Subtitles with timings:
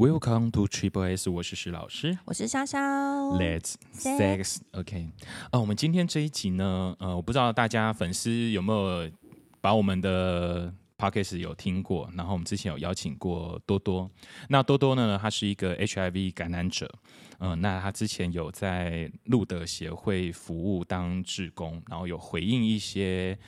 [0.00, 2.78] Welcome to Triple S，我是石老师，我是潇潇。
[3.36, 5.10] Let's sex，OK。
[5.52, 9.10] 呃，我们今天这一集呢，呃，我不知道大家粉丝有没有
[9.60, 14.10] 把我们的 Podcast 有听过，然后我们之前有邀请过多多。
[14.48, 16.90] 那多多呢，他是一个 HIV 感染者，
[17.38, 23.38] 嗯、呃，那他之前有在路德协会服务当志工，然后有回应一些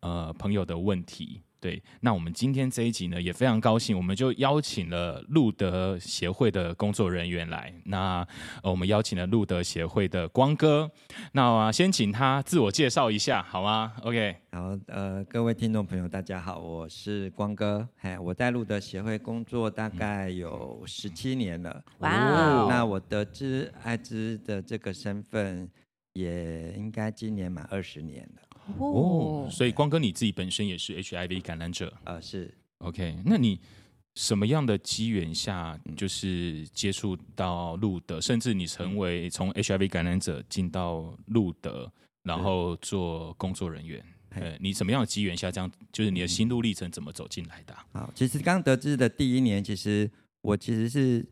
[0.00, 1.40] 呃朋友的问题。
[1.60, 7.72] 对，那我们今天这一集呢，也非常高兴，我们就邀请了路德协会的工作人员来。
[7.84, 8.26] 那
[8.62, 10.90] 我们邀请了路德协会的光哥，
[11.32, 14.36] 那先请他自我介绍一下，好吗？OK。
[14.52, 21.84] 好，呃，各位听众朋友，大家好，我是光哥，嘿，我在路德协会工作大概有十七年了。
[21.98, 25.70] 哇、wow，那我得知艾滋的这个身份，
[26.14, 28.42] 也应该今年满二十年了。
[28.78, 33.16] 哦，所以光哥你自己本身也是 HIV 感染者，呃，是 OK。
[33.24, 33.58] 那你
[34.14, 41.90] 什么样的机缘下，就是接触到路德，甚至你成为从 HIV 感染者进到路德，
[42.22, 44.04] 然后做工作人员？
[44.30, 47.74] 呃，你什么样的机缘下，这样就是你的心路历程怎么走进来的？
[47.92, 50.08] 好，其实刚得知的第一年，其实
[50.42, 51.26] 我其实是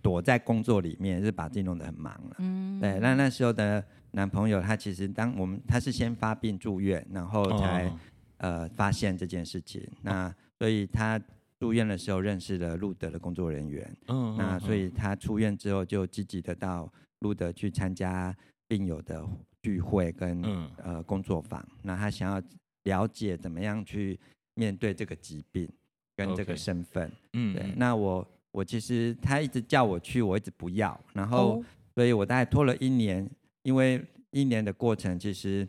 [0.00, 2.36] 躲在工作里面，是把自己弄得很忙了。
[2.38, 3.84] 嗯，对，那那时候的。
[4.14, 7.98] 男朋友他其实当我们他是先发病住院，然后才、哦、
[8.36, 9.82] 呃发现这件事情。
[10.02, 11.18] 那所以他
[11.58, 13.96] 住院的时候认识了路德的工作人员。
[14.08, 18.36] 嗯，那所以他出院之后就积极的到路德去参加
[18.68, 19.26] 病友的
[19.62, 21.66] 聚会跟、嗯、呃工作坊。
[21.80, 22.42] 那他想要
[22.82, 24.20] 了解怎么样去
[24.54, 25.66] 面对这个疾病
[26.14, 27.10] 跟这个身份。
[27.32, 27.72] 嗯，对。
[27.76, 31.00] 那我我其实他一直叫我去，我一直不要。
[31.14, 33.26] 然后、哦、所以我大概拖了一年。
[33.62, 35.68] 因为一年的过程，其实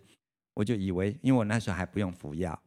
[0.56, 2.60] 我就以为，因为我那时候还不用服药，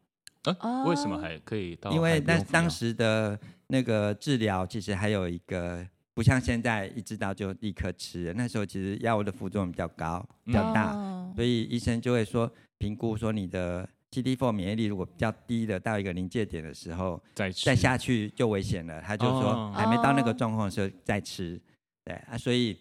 [0.60, 1.90] 啊，为什么还可以到？
[1.90, 3.38] 因为那当时的
[3.68, 8.32] 那个治疗，其实还有一个不像现在一知道就立刻吃。
[8.36, 19.00] 那时候其实药物的副作用比较高，比较大，嗯，所以医生就会说评估说你的 CD4 免疫力如果比较低的到一个临界点的时候，再再下去就危险了。
[19.00, 21.60] 他就说还没到那个状况的时候再吃，
[22.04, 22.78] 对啊，所以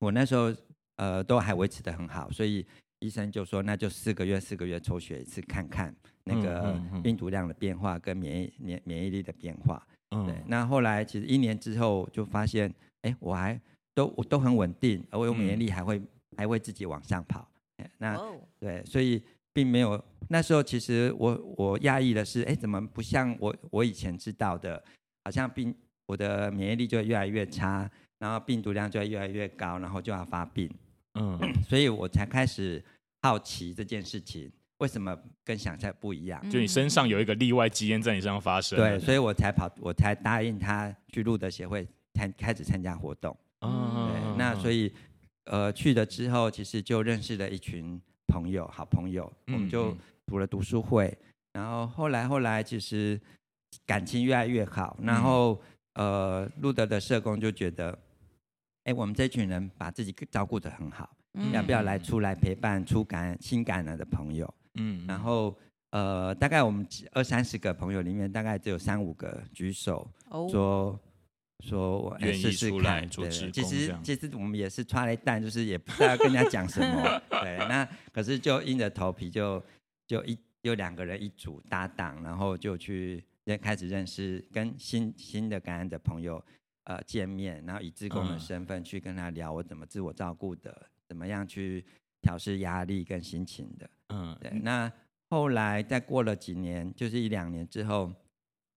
[0.00, 0.52] 我那时候。
[0.98, 2.64] 呃，都还维持得很好，所以
[3.00, 5.94] 医生就说，那就四个月四个月抽血一次，看看
[6.24, 9.84] 那个病毒量的变化跟免疫免免疫力的变化。
[10.10, 10.34] 嗯，对。
[10.46, 12.72] 那后来其实一年之后就发现，
[13.02, 13.60] 哎，我还
[13.94, 17.48] 都我都很稳定，而我有免疫力还会、嗯、还会自己往上跑。
[17.98, 18.18] 那
[18.58, 19.22] 对，所以
[19.52, 24.82] 并没有那时候其实我我讶异的是，哎，怎么不像我我以前知道的，
[25.24, 25.72] 好像病
[26.06, 27.88] 我的免疫力就会越来越差，
[28.18, 30.68] 然后病毒量就会越来越高，然后就要发病。
[31.18, 32.82] 嗯， 所以我才开始
[33.22, 36.50] 好奇这件事情为什么跟想象不一样？
[36.50, 38.78] 就你身上有一个例外基因在你身上发生。
[38.78, 43.36] 对，所以我才跑，我才答应他去路德协会参开始参加活动。
[43.60, 44.92] 嗯，对，那所以
[45.46, 49.96] 呃去了之后，其实就认识了一群朋友，好朋友，我们就
[50.28, 51.12] 组了读书会，
[51.52, 53.20] 然后后来后来其实
[53.84, 55.60] 感情越来越好，然后
[55.94, 57.98] 呃路德的社工就觉得。
[58.84, 64.52] 哎，我们这群人把自己照顾得很好，嗯，要不要来出来陪伴出感新感染的朋友？
[64.74, 65.56] 嗯，然后
[65.90, 70.08] 呃，大概我们二三十个朋友里面，大概只有三五个举手
[70.50, 71.00] 说，哦，
[71.60, 73.08] 说我愿意试试看。
[73.08, 77.20] 对，其实其实我们也是抓了一蛋，就是也不知道跟人家讲什么。
[77.42, 79.62] 对，那可是就硬着头皮就
[80.06, 83.24] 就一就两个人一组搭档，然后就去
[83.60, 86.42] 开始认识跟新新的感染的朋友。
[86.88, 91.84] 呃，见面，然后以志工的身份去跟他聊我怎么自我照顾的，嗯、怎么样去
[92.22, 93.90] 调试压力跟心情的。
[94.08, 94.50] 嗯，对。
[94.62, 94.90] 那
[95.28, 98.10] 后来再过了几年，就是一两年之后，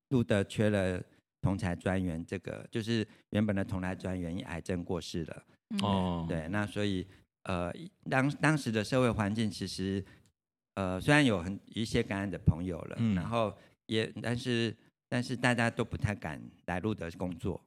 [0.10, 1.02] 路德缺了
[1.42, 5.44] 同才专员，这个就是原本的同侪专员因癌症过世了。
[5.82, 6.50] 哦，对。
[6.50, 7.08] 那所以
[7.44, 7.74] 呃，
[8.10, 10.04] 当当时的社会环境其实
[10.74, 14.76] 呃，虽然有很一些感染的朋友了，嗯、然后也但是
[15.08, 17.64] 但是大家都不太敢来路德工作。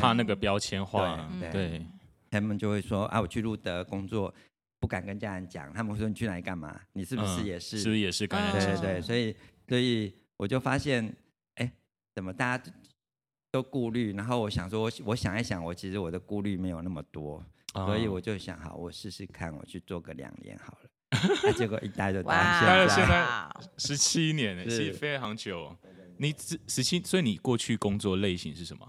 [0.00, 1.86] 怕那个标签化，对，对
[2.30, 4.32] 他们就会说啊，我去路德工作，
[4.78, 5.72] 不敢跟家人讲。
[5.72, 6.78] 他们会说你去哪里干嘛？
[6.92, 7.76] 你是不是也是？
[7.76, 8.66] 嗯、是不是也是感染者？
[8.66, 9.36] 对对对，所以
[9.68, 11.14] 所以我就发现，
[11.54, 11.72] 哎，
[12.14, 12.72] 怎么大家
[13.50, 14.12] 都顾虑？
[14.14, 17.44] 然后我想说，我我想一想，我其实我的顾虑没有那么多，
[17.74, 20.90] 嗯、所以我就想，好，我试试看，我去做个两年好了。
[21.48, 23.48] 啊、结果一待就待了现在
[23.78, 25.74] 十七年，其实非常久。
[26.18, 28.86] 你十十七，所以你过去工作类型是什么？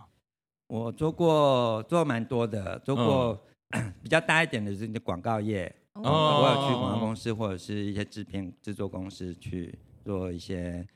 [0.69, 10.87] 我做过做蛮多的，做过、嗯、 比较大一点的是广告业，哦、我有去广告公司或者是一些制片制作公司去做一些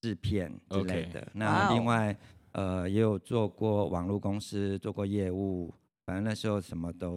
[0.00, 1.24] 制片之类的。
[1.32, 2.14] 那另外
[2.50, 5.72] 呃，也有做过网络公司，做过业务，
[6.04, 7.16] 反正那时候什么都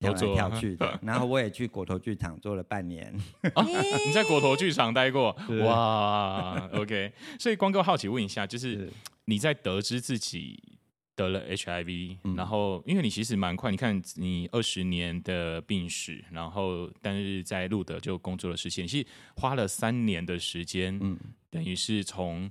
[0.00, 0.98] 跳来跳去的。
[1.04, 3.14] 然后我也去果陀剧场做了半年。
[3.54, 3.62] 啊，
[4.06, 5.36] 你在果陀剧场待过？
[5.62, 7.12] 哇，OK。
[7.38, 8.90] 所以光哥好奇问一下，就是
[9.26, 10.73] 你在得知自己
[11.14, 19.06] 得了 HIV，嗯，然后因为你其实蛮快，你看你二十年的病史，然后但是在路德就工作了十七年，其实
[19.36, 21.18] 花了三年的时间，嗯，
[21.50, 22.50] 等于是从。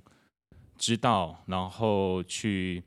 [0.76, 2.82] 知道，然后去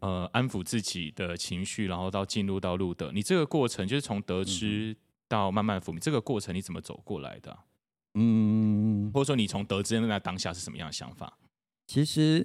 [0.00, 3.12] 呃安抚自己的情绪，然后到进入到路德。
[3.12, 4.94] 你这个过程就是从得知
[5.28, 7.64] 到慢慢抚平，嗯、这个过程你怎么走过来的、啊？
[8.14, 11.38] 嗯，或者说你从得知的那当下是什么样的想法？
[11.86, 12.44] 其实，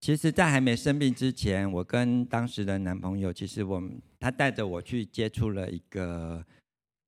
[0.00, 6.44] 其实，在还没生病之前，我跟当时的男朋友，其实我们他带着我去接触了一个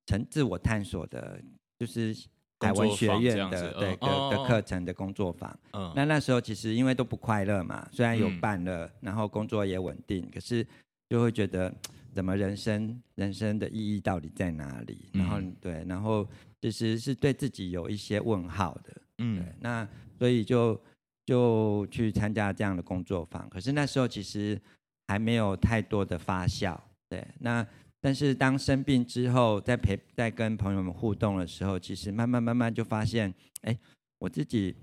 [0.05, 1.41] 成自我探索的，
[1.77, 2.15] 就是。
[2.59, 10.65] 海文学院的对的的课程的工作坊，嗯，那那时候其实因为都不快乐嘛，虽然有伴了，然后工作也稳定，可是
[11.09, 11.73] 就会觉得
[12.13, 15.09] 怎么人生人生的意义到底在哪里？
[15.11, 16.25] 然后对，然后
[16.61, 19.85] 其实是对自己有一些问号的，嗯，那
[20.17, 20.81] 所以就
[21.25, 24.59] 就去参加这样的工作坊，可是那时候其实
[25.07, 26.79] 还没有太多的发酵，
[27.09, 27.65] 对，那。
[28.05, 33.79] 但是当生病之后，在陪在跟朋友们互动的时候，其实慢慢慢慢就发现，哎，
[34.19, 34.75] 我自己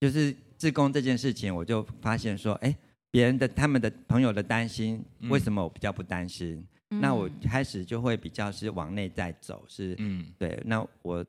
[0.00, 2.76] 就是自宫这件事情，我就发现说，哎，
[3.12, 6.66] 别人的他们的朋友的担心，为什么我比较不担心？
[6.90, 10.60] 嗯、那我开始就会比较是往内在走，是，嗯，对。
[10.64, 11.24] 那我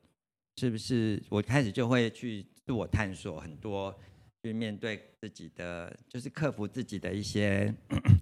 [0.56, 3.94] 是不是我开始就会去自我探索很多，
[4.42, 7.72] 去面对自己的，就是克服自己的一些。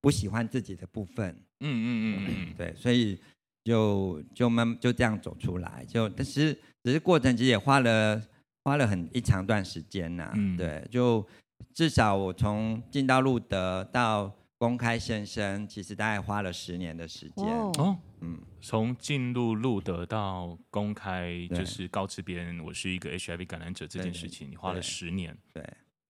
[0.00, 1.28] 不喜欢自己的部分，
[1.58, 3.18] 嗯嗯嗯嗯，对，所以
[3.64, 8.22] 就就慢就这样走出来，就但是只是过程其实也花了
[8.62, 11.26] 花了很一长段时间呐、啊，嗯，对，就
[11.74, 17.46] 至少我从进到路德到公开现身，其实大概花了十年的时间。
[17.46, 25.64] 哦，嗯，从进入路德到公开就是告知别人我是一个 HIV 感染者这件事情，你花了十年，对，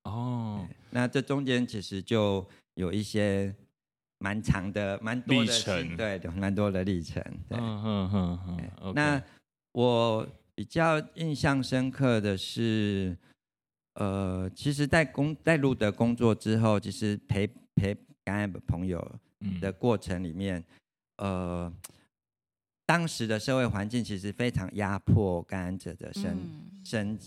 [0.05, 3.55] 哦，那这中间其实就有一些。
[4.21, 7.23] 蛮长的，蛮多的历程，对，蛮多的历程。
[7.49, 8.93] 对，嗯嗯嗯嗯。
[8.93, 9.23] 那
[9.71, 13.17] 我比较印象深刻的是，
[13.95, 17.47] 呃，其实，在工在路德工作之后，其实陪
[17.77, 17.97] 陪
[18.28, 19.00] 感染的朋友
[19.58, 20.62] 的过程里面，
[21.16, 21.72] 嗯、呃，
[22.84, 27.19] 当时的社会环境其实非常压迫感染者的身、嗯、身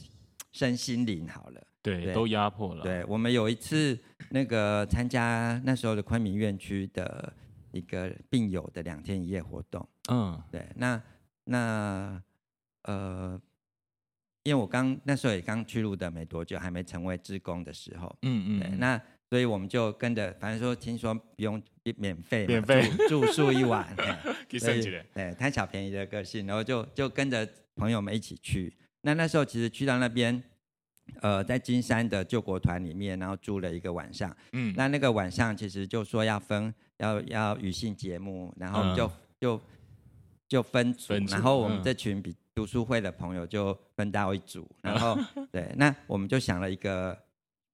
[0.52, 1.28] 身心灵。
[1.28, 1.68] 好了。
[1.82, 2.84] 对，对都压迫了。
[2.84, 3.98] 对，我们有一次
[4.30, 7.34] 那个参加那时候的昆明院区的
[7.72, 9.90] 一个病友的两天一夜活动。
[10.12, 11.02] 嗯，对，那
[11.46, 12.22] 那
[12.84, 13.42] 呃，
[14.44, 18.16] 因为我刚那时候也刚去入的没多久，还没成为职工的时候。
[18.22, 18.60] 嗯嗯。
[18.60, 19.02] 对，那
[19.32, 21.60] 所以我们就跟着，反正说听说不用
[21.98, 23.92] 免费，免费住宿一晚，
[24.48, 28.72] 对，对，贪小便宜的个性，然后就就跟着朋友们一起去。
[29.02, 30.44] 那那时候其实去到那边。
[31.20, 34.34] 呃，在金山的救国团里面，然后住了一个晚上。
[34.54, 39.12] 嗯，那那个晚上其实就说要分，要要语性节目，然后就、嗯、
[39.42, 39.62] 就
[40.48, 47.18] 就分组，分组，然后我们这群比读书会的朋友就分到一组，然后、嗯、对，那我们就想了一个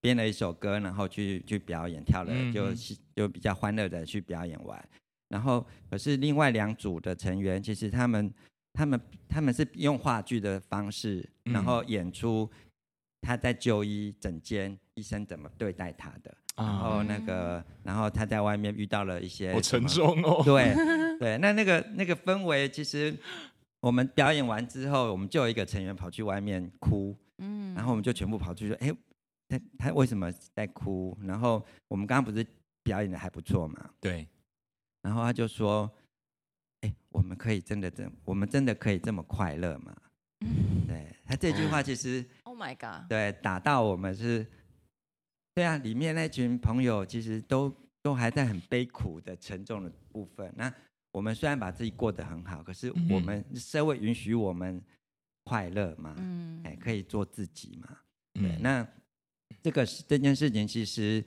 [0.08, 2.74] 编了一首歌，然后去去表演，跳了就
[3.16, 4.90] 就比较欢乐的去表演完。
[5.28, 8.34] 然后可是另外两组的成员，其实他们
[8.72, 12.50] 他们他们是用话剧的方式，然后演出。
[13.20, 16.34] 他在就医诊间，医生怎么对待他的？
[16.56, 20.42] 然后那个，然后他在外面遇到了一些，好沉重哦。
[20.46, 20.74] 对
[21.20, 23.14] 对，那那个那个氛围，其实
[23.82, 28.96] 我们表演完之后，我们就有一个成员跑去外面哭，嗯，然后我们就全部跑出去说：“哎，
[29.48, 32.46] 他他为什么在哭？”然后我们刚刚不是
[32.84, 33.90] 表演的还不错嘛？
[34.00, 34.28] 对。
[35.02, 35.90] 然后他就说
[36.82, 39.96] ：“哎，我们可以真的这，我们真的可以这么快乐吗？”
[40.88, 42.24] 对，他这句话其实。
[42.44, 43.08] Oh my God！
[43.08, 44.44] 对，打到我们是，
[45.54, 50.52] 对啊，里面那群朋友其实都都还在很悲苦的沉重的部分。
[50.58, 50.74] 那
[51.12, 54.82] 我们虽然把自己过得很好，可是我们社会允许我们
[55.44, 56.16] 快乐嘛？
[56.18, 57.96] 嗯，哎，可以做自己嘛？
[58.34, 58.88] 对，嗯、那
[59.62, 61.24] 这个这件事情其实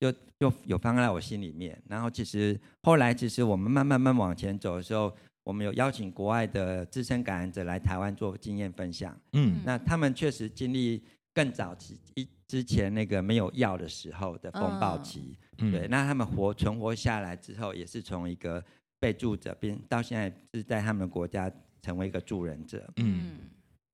[0.00, 1.80] 就就有放在我心里面。
[1.88, 5.14] 然后其实后来，其实我们慢慢慢慢往前走的时候。
[5.44, 9.20] 我们有邀请国外的资深感染者来台湾做经验分享。
[9.32, 11.02] 嗯，那他们确实经历
[11.34, 15.36] 更早期一之前那个没有药的时候的风暴期。
[15.58, 18.64] 嗯，对，那他们活存活下来之后，也是从一个
[19.00, 21.50] 被助者变到现在是在他们国家
[21.80, 22.88] 成为一个助人者。
[22.98, 23.38] 嗯，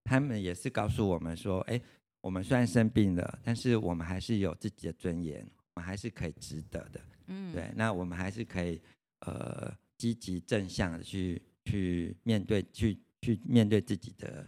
[0.05, 1.81] 他们也是告诉我们说，哎，
[2.21, 7.01] 我们虽然生病了，但是我们还是有自己的尊严，我们还是可以值得的。
[7.27, 8.81] 嗯，对，那我们还是可以
[9.21, 14.47] 呃积极正向的去去面对，去去面对自己的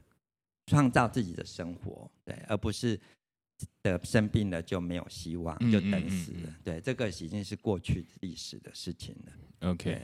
[0.67, 2.99] 创造自己的生活，对，而不是
[3.83, 6.41] 的生病了就没有希望，就等死了。
[6.41, 9.71] 嗯嗯嗯嗯、对，这个已经是过去历史的事情了。
[9.71, 10.01] OK。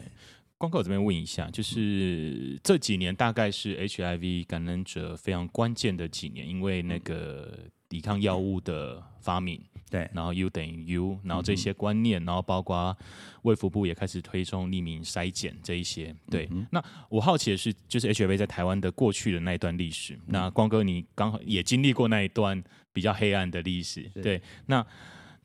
[0.59, 7.59] 光哥，我这边问一下，就是这几年大概是 HIV 感染者非常关键的几年，因为那个
[7.91, 9.61] 抵抗药物的发明，
[9.91, 12.97] 对，然后 U 等于 U，然后这些观念，然后包括
[13.43, 16.49] 卫福部也开始推崇匿名筛检这一些，对。
[16.71, 24.87] 那我好奇的是，就是 HIV 在台湾的过去的那一段历史，那光哥你刚好也经历过那一段比较黑暗的历史，对，那。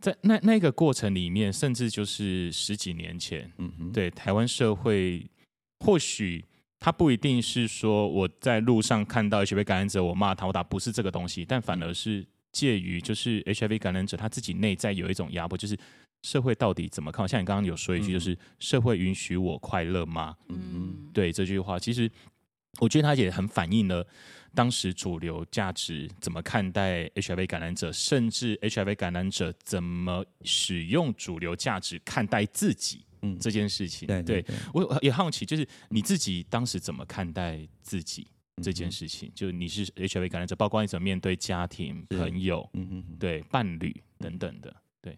[0.02, 5.26] 在那那个过程里面，甚至就是十几年前，嗯哼，对台湾社会，
[5.80, 6.44] 或许
[6.80, 15.78] 他不一定是说我在路上看到 HIV 感染者，我骂他，我打不是这个东西，但反而是介于就是 HIV 感染者他自己内在有一种压迫，就是
[16.24, 17.28] 社会到底怎么看？
[17.28, 20.36] 像你刚刚有说一句，就是社会允许我快乐吗？
[20.50, 22.10] 嗯嗯，对这句话，其实
[22.80, 24.06] 我觉得他也很反映了。
[24.54, 38.28] 当时主流价值怎么看待 HIV 感染者，甚至 HIV 感染者怎么使用主流价值看待自己，嗯，这件事情，对，对，对，我也好奇，就是你自己当时怎么看待自己
[38.62, 39.30] 这件事情？
[39.30, 45.18] 嗯、就你是 HIV 感染者，包括你怎么面对家庭、朋友，嗯嗯，对，伴侣等等的，对。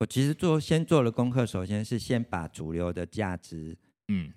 [0.00, 4.32] 我其实做先做了功课，首先是先把主流的价值，嗯，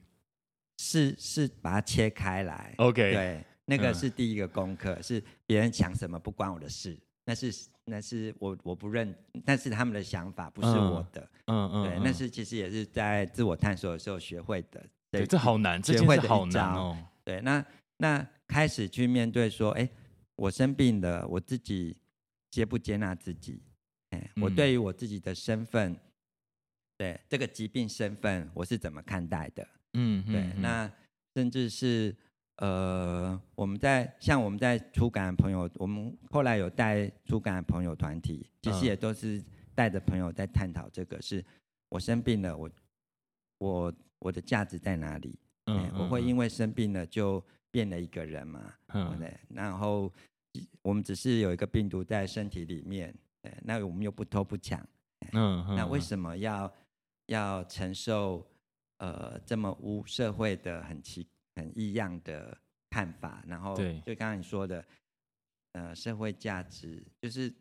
[0.78, 3.44] 是是把它切开来，OK，对。
[3.70, 7.54] 那个是第一个功课，嗯、是别人想什么不关我的事，那是
[7.84, 11.30] 那是我我不认，但是他们的想法，不是我的。
[11.48, 14.82] 嗯嗯，对，嗯、那是其实也是在自我探索的时候学会的。
[15.12, 16.98] 对，这好难，这件事好难哦。
[17.26, 17.66] 对，那
[17.98, 19.90] 那开始去面对说，哎，
[20.38, 21.98] 我生病了，我自己
[22.50, 23.62] 接不接纳自己？
[24.12, 26.00] 哎，我对于我自己的身份，嗯、
[26.98, 29.68] 对这个疾病身份，我是怎么看待的？
[29.98, 30.92] 嗯，对，嗯、那
[31.36, 32.16] 甚至是。
[32.60, 39.40] 呃，我们在像我们在出感朋友，我们后来有带出感朋友团体，其实也都是
[39.76, 41.46] 带着朋友在探讨这个：是
[41.90, 42.68] 我生病了，我
[43.60, 45.38] 我我的价值在哪里？
[45.68, 48.74] 嗯，我会因为生病了就变了一个人嘛？
[48.88, 49.32] 嗯，对。
[49.50, 50.12] 然后
[50.82, 53.14] 我们只是有一个病毒在身体里面，
[53.62, 54.84] 那我们又不偷不抢，
[55.34, 56.74] 嗯，那为什么要
[57.28, 58.44] 要承受
[58.98, 61.28] 呃这么污社会的很奇？
[61.58, 62.56] 很异样的
[62.92, 63.76] 看法，然后
[64.06, 64.86] 就刚刚你说的，
[65.72, 67.52] 呃，社会价值就是，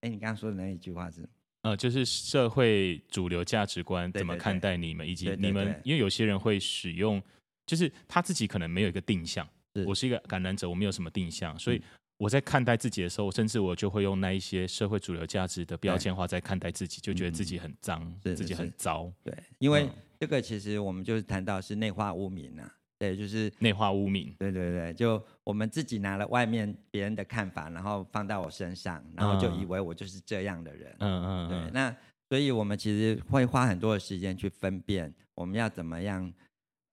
[0.00, 1.28] 哎，你刚刚说的那一句话是，
[1.60, 7.22] 呃，就是社会主流价值观怎么看待你们，以及你们，因为有些人会使用，
[7.66, 9.46] 就是他自己可能没有一个定向，
[9.86, 11.82] 我是一个感染者，我没有什么定向，所以
[12.16, 19.88] 我在看待自己的时候，甚至我就会用那一些社会主流价值的标签化在看待自己，就觉得自己很脏，自己很糟，对，因为
[20.20, 22.74] 这个其实我们就是谈到是内化污名啊。
[22.96, 24.34] 对，就是内化污名。
[24.38, 30.94] 对对对，就我们自己拿了外面别人的看法，然后放到我身上，然后就以为我就是这样的人。
[31.00, 31.48] 嗯嗯。
[31.48, 31.94] 对，那
[32.28, 36.32] 所以我们其实会花很多的时间去分辨，我们要怎么样，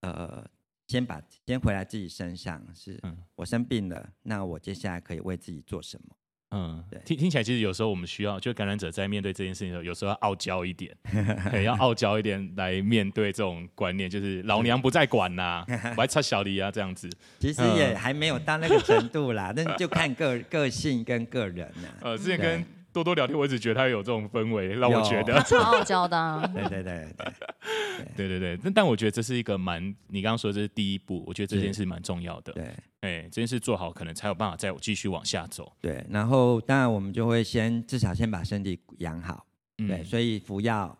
[0.01, 0.43] 呃，
[0.91, 2.99] 先把先回来自己身上，是
[3.35, 6.15] 我生病了，那我接下来可以为自己做什么？
[6.53, 10.93] 嗯，对，听听起来其实有时候我们需要，就感染者在面对这件事情的时候，有时候要傲娇一点，
[11.63, 17.09] 要傲娇一点来面对这种观念，就是老娘不再管呐、啊， 我还插小李啊这样子。
[17.39, 21.97] 其实也还没有到那个程度啦， 但就看个个性跟个人呐、啊。
[22.01, 22.65] 呃，之前跟。
[22.93, 26.45] 多多聊天，我一直觉得他有这种氛围，让我觉得超傲娇的、啊。
[26.53, 32.51] 对对对对对对对，但但我觉得这是一个蛮，你刚刚说的这是第一步，我觉得这件事蛮重要的。
[32.53, 32.63] 对，
[33.01, 35.71] 哎，这件事做好，可能才有办法再继续往下走。
[35.79, 39.45] 对，然后当然我们就会先至少先把身体养好。
[39.77, 40.97] 嗯、对，所以服药，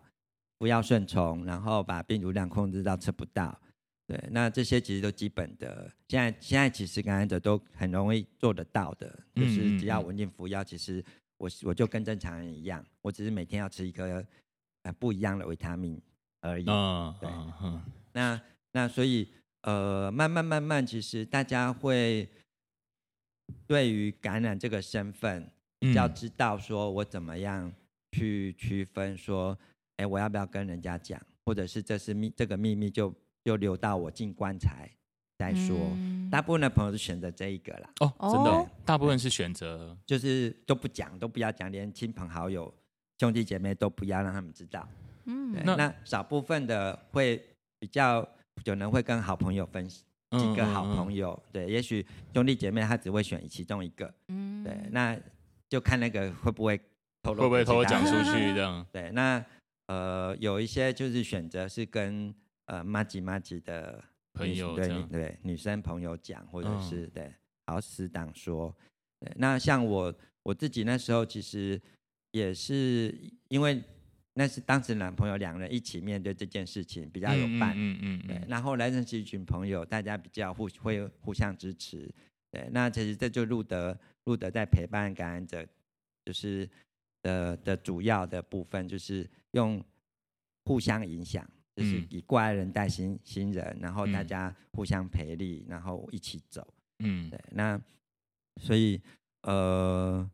[0.58, 3.58] 服药顺从，然后把病毒量控制到测不到。
[4.06, 11.04] 对，那这些其实都基本的，现在现在其实感染者都很容易做得到的，就是只要稳定服药，其实。
[11.42, 14.24] 我我就跟正常人一样，我只是每天要吃一颗
[14.82, 16.00] 呃不一样的维他命
[16.40, 16.64] 而已。
[16.68, 17.28] 嗯，对。
[17.28, 17.82] 嗯、
[18.12, 19.28] 那那所以
[19.62, 22.28] 呃，慢慢慢慢，其实大家会
[23.66, 25.50] 对于感染这个身份，
[25.96, 27.72] 要知道说我怎么样
[28.12, 29.58] 去区分说，
[29.96, 34.88] 哎，我要不要跟人家讲，或者是这是秘这个秘密就就留到我进棺材。
[35.42, 37.90] 再说，嗯、大部分的朋友是选择这一个啦。
[38.00, 42.72] 哦，真的，对大部分是选择，就是都不讲，都不要讲，连亲朋好友、
[43.18, 44.88] 兄弟姐妹都不要让他们知道。
[45.24, 47.44] 嗯，对那那少部分的会
[47.80, 48.26] 比较
[48.64, 54.12] 有人会跟好朋友分析，几个好朋友，嗯嗯嗯对，也许兄弟姐妹他只会选其中一个。
[54.28, 55.18] 嗯，对，那
[55.68, 56.80] 就看那个会不会
[57.22, 58.86] 透露，会不会偷偷讲出去这样？
[58.92, 59.44] 对，那
[59.86, 62.32] 呃有一些就是选择是跟
[62.66, 67.34] 呃妈吉妈吉的朋友对对女生朋友讲，或者是、嗯、对
[67.66, 68.74] 好死党说。
[69.20, 71.80] 对，那像我我自己那时候其实
[72.32, 73.16] 也是
[73.48, 73.82] 因为。
[74.34, 77.74] 那是当时男朋友两人一起面对这件事情，比较有伴。
[77.76, 78.42] 嗯嗯，嗯，嗯对。
[78.48, 82.10] 那后来认识一群朋友，大家比较互会互相支持。
[82.50, 85.62] 对，那其实这就路德路德在陪伴感染者，
[86.24, 86.66] 就是
[87.20, 89.84] 的的主要的部分，就是用
[90.64, 96.66] 互相影响，就是以过来人带新新人，然后大家互相培力，然后一起走。
[96.98, 97.40] 嗯，对。
[97.50, 97.80] 那
[98.60, 99.00] 所以
[99.42, 100.30] 呃。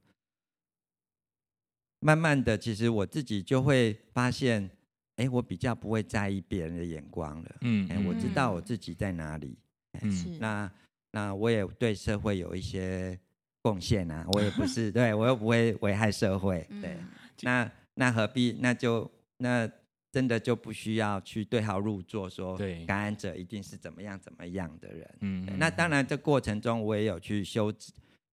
[2.01, 4.71] 慢慢的，其实我自己就会发现，
[5.17, 7.57] 哎，我比较不会在意别人的眼光了。
[7.63, 9.59] 嗯，哎，我知道我自己在哪里。
[10.03, 10.73] 嗯，那
[11.11, 13.19] 那我也对社会有一些
[13.63, 14.25] 贡献啊。
[14.29, 16.65] 我也不 是，对我又不会危害社会。
[16.81, 16.97] 对，
[17.43, 18.57] 那那何必？
[18.61, 19.69] 那就那
[20.11, 25.15] 真的就不需要去对号入座，说感染者一定是怎么样怎么样的人。
[25.21, 27.73] 嗯，那当然，这过程中我也有去修，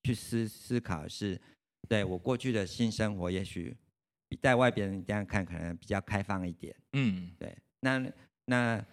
[0.03, 1.39] 去思思考是。
[1.87, 3.77] 对我过去的性生活，也许
[4.27, 6.75] 比在外边人这样看可能比较开放一点。
[6.93, 7.55] 嗯，对。
[7.81, 8.03] 那
[8.45, 8.83] 那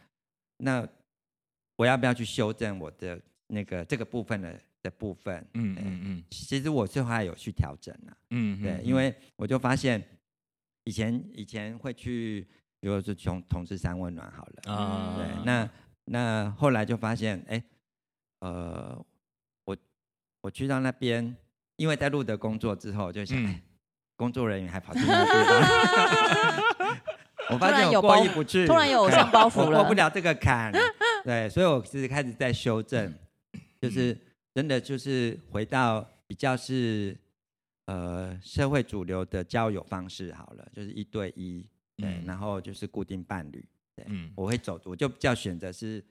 [0.58, 0.86] 那
[1.76, 5.42] 我要不要去修正我的那个这个部分的的部分？
[5.54, 6.24] 嗯嗯嗯。
[6.28, 8.16] 其实我最后还有去调整了。
[8.28, 10.06] 嗯，对，因为我就发现
[10.84, 14.72] 以前以前会去，比如说是从同志三温暖好了。
[14.72, 15.14] 啊。
[15.16, 15.44] 对。
[15.44, 15.68] 那
[16.04, 17.62] 那后来就发现，哎，
[18.40, 19.04] 呃，
[19.64, 19.76] 我
[20.42, 21.36] 我去到那边。
[21.76, 23.60] 因为在路德工作之后，就想，嗯、
[24.14, 25.44] 工作人员还跑去那地
[26.78, 26.96] 方，
[27.50, 30.70] 我发现我过意不去，突然有偶像包袱了， 过不了这个坎。
[31.24, 33.12] 对，所以我其实开始在修正，
[33.80, 34.16] 就是
[34.54, 37.16] 真的就是回到比较是
[37.86, 43.64] 呃社会主流的交友方式好了，就是一对一，对，嗯、然后就是固定伴侣，
[43.96, 46.04] 对，嗯、我会走，我就比较选择是。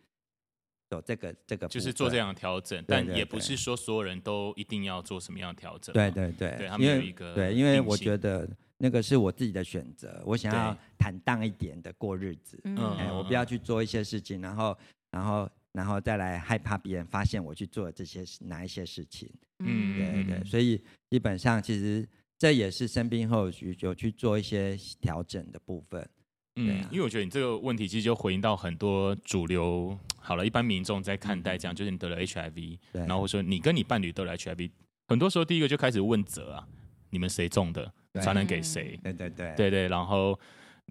[0.91, 5.94] 走这个这个就是做这样的调整，但也不是说所有人都一定要做什么样的调整。
[5.94, 12.59] 对对对，对他们有一个对，因为我觉得那个是我自己的选择，我想要坦荡一点的过日子。
[12.65, 12.75] 嗯，
[13.15, 14.77] 我不要去做一些事情，然后
[15.11, 19.31] 然后然后再来害怕别人发现我去做这些哪一些事情。
[19.59, 22.05] 嗯，对对，所以基本上其实
[22.41, 26.09] 这也是生病后有有去做一些调整的部分。
[26.55, 34.71] 嗯，因为我觉得你这个问题其实就回应到很多主流好了，一般民众在看待这样，就是你得了 HIV，然后说你跟你伴侣得了 HIV，
[35.07, 36.67] 很多时候第一个就开始问责啊，
[37.11, 38.99] 你们谁中的，传染给谁？
[39.03, 40.39] 对对对，对对，然后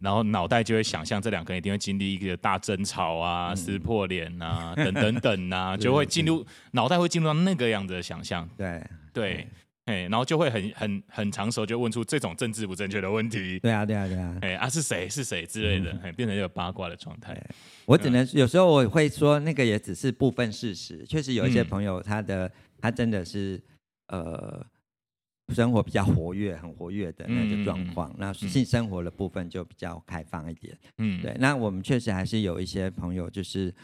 [0.01, 8.49] 然后脑袋就会想象这两个人一定会经历一个大争吵啊、撕破脸啊等等等啊， 就会进入脑袋会进入到那个样子的想象。
[8.57, 8.81] 对
[9.13, 9.49] 对。
[9.91, 13.59] 哎，然后就会很很很长时候就问出这种政治不正确的问题。
[13.59, 14.39] 对啊，对啊，对啊。
[14.41, 17.37] 哎啊，是谁是谁之类的，哎，变成一个八卦的状态。
[17.87, 21.05] 我只能有时候我会说，那个也只是部分事实。
[21.07, 22.51] 确实有一些朋友，他的
[22.81, 23.61] 他真的是
[24.07, 24.65] 呃
[25.53, 28.15] 生活比较活跃，很活跃的那个状况。
[28.17, 30.79] 那性生活的部分就比较开放一点。
[30.99, 31.35] 嗯，对。
[31.41, 33.75] 那我们确实还是有一些朋友，就是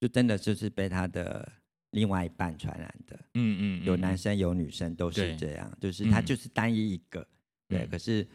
[0.00, 1.50] 就真的就是被他的。
[1.96, 7.26] 另外一半传染的，嗯嗯，有男生有女生都是这样，就是他就是单一一个，
[7.66, 7.86] 对。
[7.86, 8.26] 可是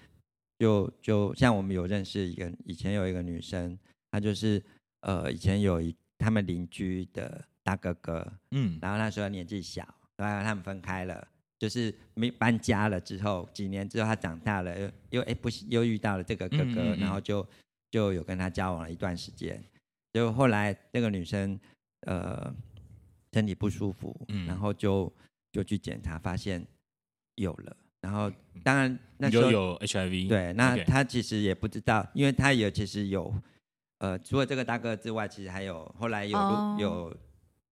[0.58, 3.78] 就就像我们有认识一个，以前有一个女生，
[4.10, 4.60] 她就是
[5.02, 11.28] 呃以前有一他们邻居的大哥哥，嗯，然后那时候年纪小，然后他们分开了，
[11.60, 17.48] 就是没搬家了之后，几年之后他长大了，又又哎不又遇到了这个哥哥，然后就
[17.92, 19.64] 就有跟他交往了一段时间，
[20.14, 21.60] 就后来那个女生
[22.08, 22.52] 呃。
[23.34, 25.12] 身体不舒服，嗯，然后就
[25.52, 26.66] 就去检查，发现
[27.36, 27.78] 有了。
[28.02, 28.32] 然后
[28.64, 33.32] 当然那时候有 HIV，对，那他其实也不知道，因为他也其实有，
[34.00, 36.38] 呃，除了这个大哥之外，其实还有后来有
[36.80, 37.18] 有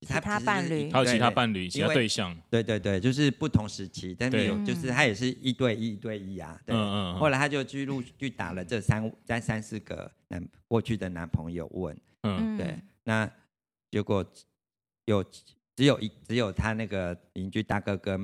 [0.01, 7.15] 其他伴侣，还有其他伴侣，其他对象，对对对，就是不同时期，但是有就是他也是一对一，一对一啊，对，嗯嗯。
[7.15, 13.29] 后来他就去陆续打了这三三三四个男过去的男朋友问，嗯，对，那
[13.89, 14.23] 结果。
[15.09, 15.23] 有
[15.75, 18.19] 只有一只有他那个邻居大哥哥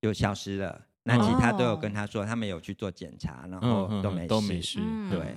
[0.00, 4.78] 就消失了，那其他都有跟他说，他们有去做检查，然后都没事，都没事。
[5.10, 5.34] 对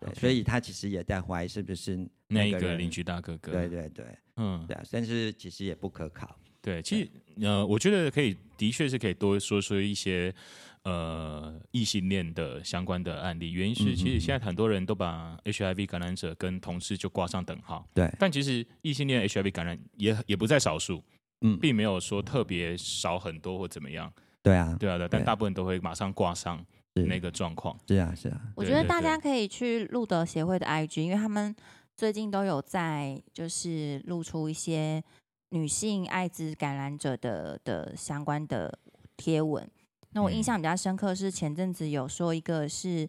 [0.00, 3.52] 对，所以他其实也在怀疑是不是那个邻居大哥哥。
[3.52, 6.36] 对对对，嗯，对啊，但是其实也不可靠。
[6.60, 7.08] 对，其实
[7.46, 10.34] 呃，我觉得可以，的确是可以多说说一些。
[10.84, 17.86] 呃，异性恋的相关的案例，原因是其实现在很多人都把 HIV 感染者跟同事就挂上等号。
[17.94, 21.00] 对，但其实异性恋 HIV 感染也也不在少数，
[21.42, 24.12] 嗯，并没有说特别少很多或怎么样。
[24.42, 26.64] 对啊，对啊，对，但大部分都会马上挂上
[26.94, 27.78] 那个状况。
[27.86, 28.40] 是啊，是啊。
[28.56, 31.54] 我觉得大家可以去路德协会的 IG，因为他们
[31.96, 35.00] 最近都有在就是露出一些
[35.50, 38.76] 女性艾滋感染者的的相关的
[39.16, 39.64] 贴文。
[40.12, 43.08] 那我印象比较深刻是前阵子有说一个是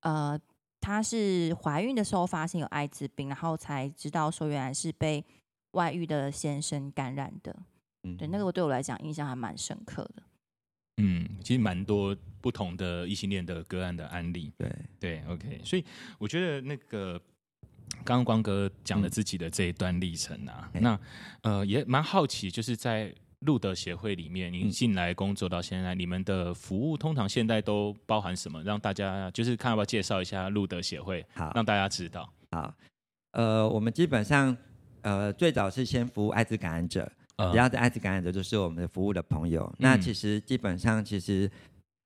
[0.00, 0.38] 呃，
[0.80, 5.24] 她是怀孕的时候发现有艾滋病，然后才知道说原来是被
[5.72, 7.56] 外遇的先生感染的。
[8.02, 10.22] 嗯，对，那个我对我来讲印象还蛮深刻的。
[10.98, 14.52] 嗯，其实蛮多不同的异性恋的个案的案例。
[14.58, 15.84] 对对，OK，所以
[16.18, 17.18] 我觉得那个
[18.04, 21.00] 刚刚光哥讲了自己的这一段历程啊，嗯、那
[21.42, 28.62] 呃也蛮好奇，就是在路德协会里面，您进来工作到现在，嗯、你们的服务通常现在都包含什么？
[28.62, 32.32] 让大家就是看要不要介绍一下路德协会，好，让大家知道。
[32.50, 32.74] 好，
[33.32, 34.56] 呃，我们基本上
[35.02, 37.10] 呃最早是先服务艾滋感染者。
[37.50, 39.64] 只要是艾滋感染者，就是我们的服务的朋友。
[39.64, 41.50] 嗯、那其实基本上，其实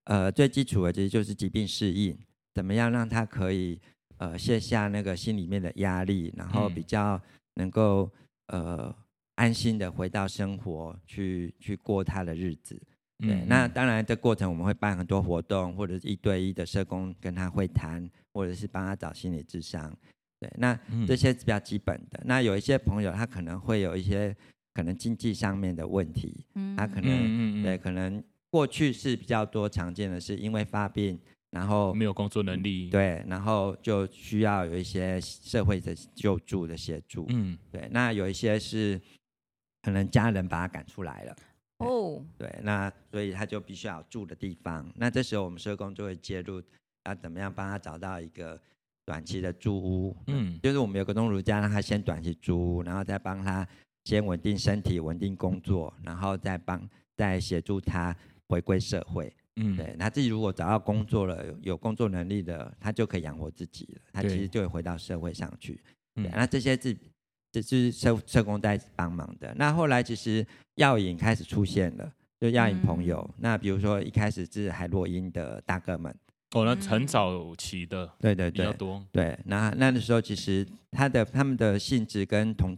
[0.05, 2.17] 呃最基础的其实就是疾病适应，
[2.55, 3.79] 怎么样让他可以
[4.17, 7.21] 呃卸下那个心里面的压力，然后比较
[7.57, 8.11] 能够
[8.47, 8.95] 呃
[9.37, 12.75] 安心的回到生活去去过他的日子。
[13.19, 19.97] 对，嗯、那当然这过程我们会办很多活动，或者是一对一的社工跟他会谈，或者是帮他找心理智商。
[20.41, 22.21] 对，那这些是比较基本的。
[22.25, 24.37] 那有一些朋友他可能会有一些。
[24.77, 26.45] 可能经济上面的问题，
[26.77, 31.19] 他可能、嗯、对，可能过去是比较多常见的是因为发病，
[31.51, 39.01] 然后没有工作能力，对，然后就需要有一些社会的救助的协助，嗯，对，那有一些是
[39.87, 41.37] 可能家人把他赶出来了，
[41.79, 46.61] 哦，对，那所以他就必须要住的地方，那这时候我们社工就会介入，
[47.05, 48.61] 要怎么样帮他找到一个
[49.05, 53.65] 短期的住屋，嗯，就是我们有个东如家，让他先短期租屋，然后再帮他。
[54.09, 59.35] 先稳定身体，稳定工作，然后再帮再协助他回归社会。
[59.57, 64.01] 嗯，对，他自己如果找到工作了，有，工作能力的，他就可以养活自己了。
[64.13, 65.83] 他其实就会回到社会上去。
[66.15, 66.97] 嗯，那这些是
[67.63, 69.55] 这是社社工在帮忙的。
[69.57, 73.19] 那后来其实药瘾开始出现了，就药瘾朋友。
[73.35, 76.15] 嗯、那比如说一开始是海洛因的大哥们。
[76.53, 79.05] 哦，那很早期的，对对对，比较多。
[79.13, 82.77] 对，那那的时候其实他的他们的性质跟同。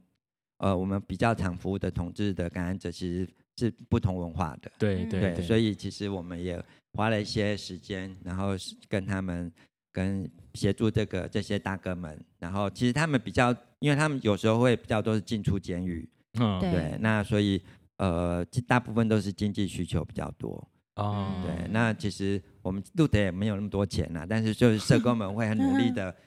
[0.61, 6.61] 呃，我们比较常服务的同志的感染者其实是不同文化的，对对对，对，所以其实我们也
[6.95, 8.57] 花了一些时间，然后
[8.89, 9.53] 跟他们
[9.93, 17.63] 跟协助这个这些大哥们，然后其实他们比较，因为他们有时候会比较都是进出监狱，嗯，对，那所以
[17.97, 26.15] 呃，大部分都是经济需求比较多，哦，对，那其实我们路德也没有那么多钱呐，但是就是社工们会很努力的。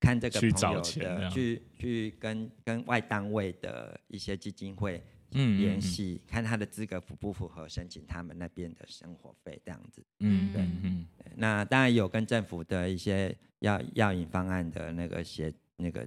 [0.00, 10.04] 看这个朋友的，去找钱，去去跟跟外单位的一些基金会联系，嗯嗯、看他的资格符不符合申请他们那边的生活费这样子。
[10.20, 16.06] 嗯，对，嗯，那当然有跟政府的一些药药引方案的那个协那个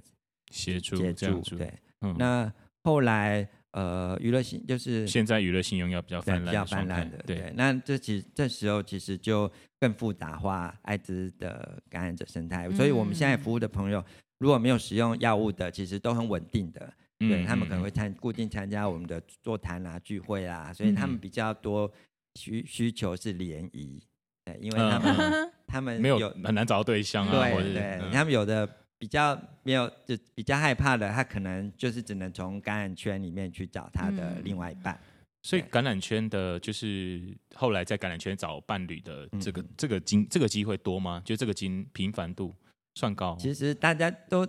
[0.50, 3.48] 协助协助，对，嗯、那后来。
[3.72, 7.16] 呃，娱乐性就是现在娱乐性用药比较泛滥，比较泛滥的。
[7.26, 12.68] 对，对，那这其实这时候其实就更复杂化艾滋的感染者生态。
[12.68, 14.04] 嗯、所以我们现在服务的朋友，
[14.40, 16.92] 如果没有使用药物的，其实都很稳定的。
[17.22, 21.90] 嗯、对，他们可能会参固定参加我们的座谈啊、聚会啊，所以他们比较多
[22.34, 24.02] 需需求是联谊。
[24.44, 28.68] 对，因为他们、嗯、他们有没有很难找到对象啊，对对，嗯、他们有的。
[29.02, 34.94] 比较没有，就比较害怕的，他可能就是只能从感染圈里面去找他的另外一半。
[34.94, 35.02] 嗯、
[35.42, 41.20] 所以感染圈的，就是后来在感染圈找伴侣的这个、嗯、这个机这个机会多吗？
[41.24, 42.54] 就这个机频繁度
[42.94, 43.36] 算高？
[43.40, 44.46] 其实大家都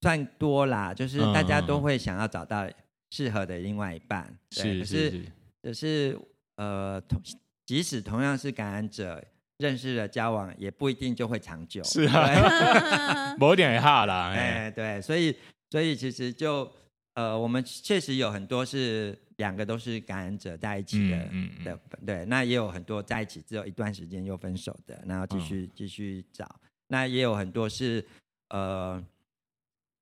[0.00, 2.68] 算多啦，就是大家都会想要找到
[3.10, 4.32] 适合的另外一半。
[4.50, 5.24] 是是是，
[5.62, 6.18] 可是
[6.56, 7.20] 呃，同
[7.66, 9.22] 即使同样是感染者。
[9.60, 15.36] 认识了交往也不一定就会长久，是啊， 某点也哈啦， 哎，对，所以
[15.68, 16.66] 所以其实就
[17.12, 26.48] 呃，我们确实有很多是两个都是感染者在一起的，嗯嗯、的，对，那也有很多在一起只有一段时间又分手的，然后继续、嗯、继续找，
[26.88, 28.02] 那也有很多是
[28.48, 29.04] 呃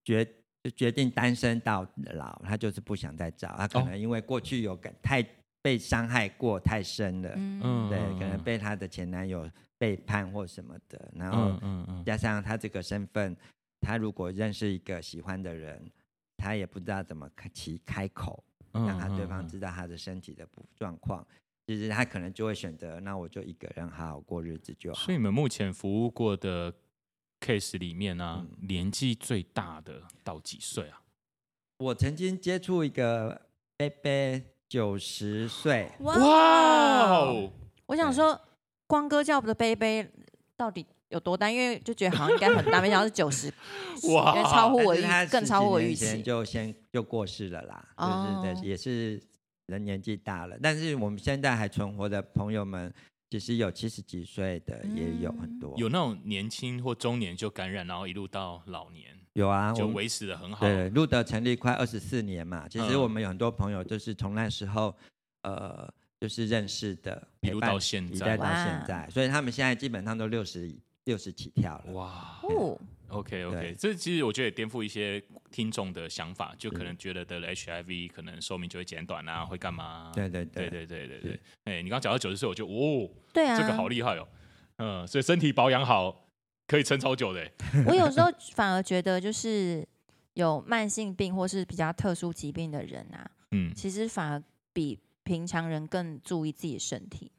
[0.09, 5.25] 决决定单身到老，他就是不想再找，他可能因为过去有感太。
[5.61, 11.61] 被伤害过太深了，嗯，对，可能被他的前男友背叛或什么的，然后
[12.07, 13.37] 加上他这个身份，
[13.81, 15.85] 他如果认识一个喜欢的人，
[16.37, 17.51] 他也不知道怎么开
[17.85, 18.42] 开口，
[18.73, 21.27] 让他对方知道他的身体的状况，
[21.66, 24.99] 其实他可能就会选择，那我就一个人好好过日子就好。
[25.01, 26.73] 所以你们目前服务过的
[27.40, 31.01] case 里面呢、啊，嗯、年纪最大的到几岁啊？
[31.79, 33.42] 我曾经接触一个
[33.77, 34.42] 伯伯。
[34.68, 35.90] 九十岁。
[36.01, 36.14] 哇
[37.09, 37.51] 哦！
[37.87, 38.38] 我想说，
[38.87, 40.07] 光哥叫的杯杯
[40.59, 41.51] 到底有多大？
[41.51, 43.51] 因为就觉得好像应该很大，没想到是九十，
[44.12, 46.20] 哇，超乎我预，更超乎我预期。
[46.20, 49.18] 就先就过世了啦，哦、就是也是
[49.68, 52.92] 人年纪大了，但是我们现在还存活的朋友们。
[53.31, 60.67] 其实有七十几岁的，也有很多，有那种年轻或中年就感染，然后一路到老年，有啊，就维持的很好。
[60.67, 64.97] 对，路德成立快二十四年嘛，其实我们有很多朋友就是从那时候，
[65.43, 65.87] 呃，
[66.19, 70.75] 就是认识的，一路到现在，到现在，所以他们现在基本上都六十
[71.09, 71.92] 六十起跳了。
[71.94, 72.79] 哇哦。
[73.09, 75.18] OK OK，这其实我觉得也颠覆一些
[75.51, 80.12] 听众的想法，就可能觉得得了 HIV 可能寿命就会减短啊，会干嘛？
[80.14, 84.29] 对对对对对对对哎，你刚讲到九十岁，我就哦，对啊，这个好厉害哦，
[84.77, 86.29] 嗯，所以身体保养好
[86.66, 87.51] 可以撑超久的。
[87.87, 89.83] 我有时候 反而觉得，就是
[90.35, 94.42] 有慢性病或是比较特殊疾病的人啊，嗯，其实反而
[94.75, 97.33] 比平常人更注意自己的身体。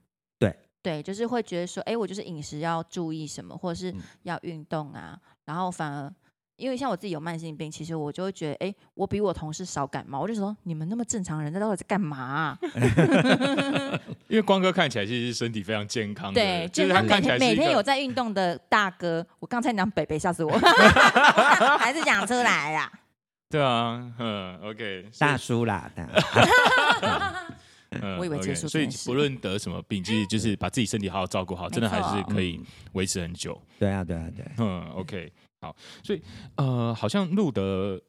[0.81, 5.11] 对，就是会觉得说，哎，我就是饮食要注意什么，或者是要运动啊。
[5.13, 6.13] 嗯、然后反而，
[6.55, 10.21] 因为像我自己有慢性病，其实我就会觉得，哎，我比我同事少感冒。
[10.21, 12.57] 我就说，你们那么正常人，那到底在干嘛、啊？
[14.29, 19.25] 因为光哥看起来其实是身体非常健康的，对，就是他每天每天有在运动的大哥。
[19.39, 20.51] 我刚才讲北北，吓死我，
[21.77, 22.91] 还是讲出来啦。
[23.49, 25.89] 对啊，嗯，OK，大叔啦。
[25.97, 26.07] 嗯，
[28.19, 32.59] 我以为结束，所以不论得什么病，其实就是把自己身体好好照顾好，真的还是可以
[32.93, 33.59] 维持很久。
[33.79, 34.45] 对啊，对啊，对。
[34.57, 36.21] 嗯，OK，好，所以
[36.55, 37.99] 呃，好像路德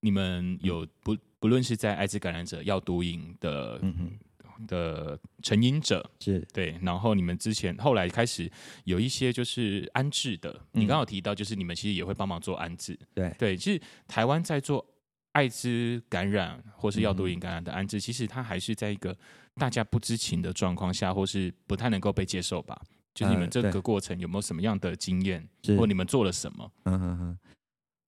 [0.00, 4.18] 你们有不不论是在艾滋感染者要毒瘾的、嗯、哼。
[4.66, 6.46] 的成瘾者是。
[6.52, 8.50] 对，然后你们之前后来开始
[8.84, 13.34] 有一些就是安置的，嗯、你刚好提到就是你们其实也会帮忙做安置，对。
[13.38, 14.86] 对，其实台湾在做。
[15.32, 19.16] 艾滋感染或是药毒瘾感染的安置，嗯、其实它还是在一个
[19.54, 22.80] 大家不知情的状况下，或是不太能够被接受吧？
[23.14, 26.72] 就是你们这个过程有没有什么样的经验，呃、或你们做了什么？
[26.84, 27.38] 嗯哼哼。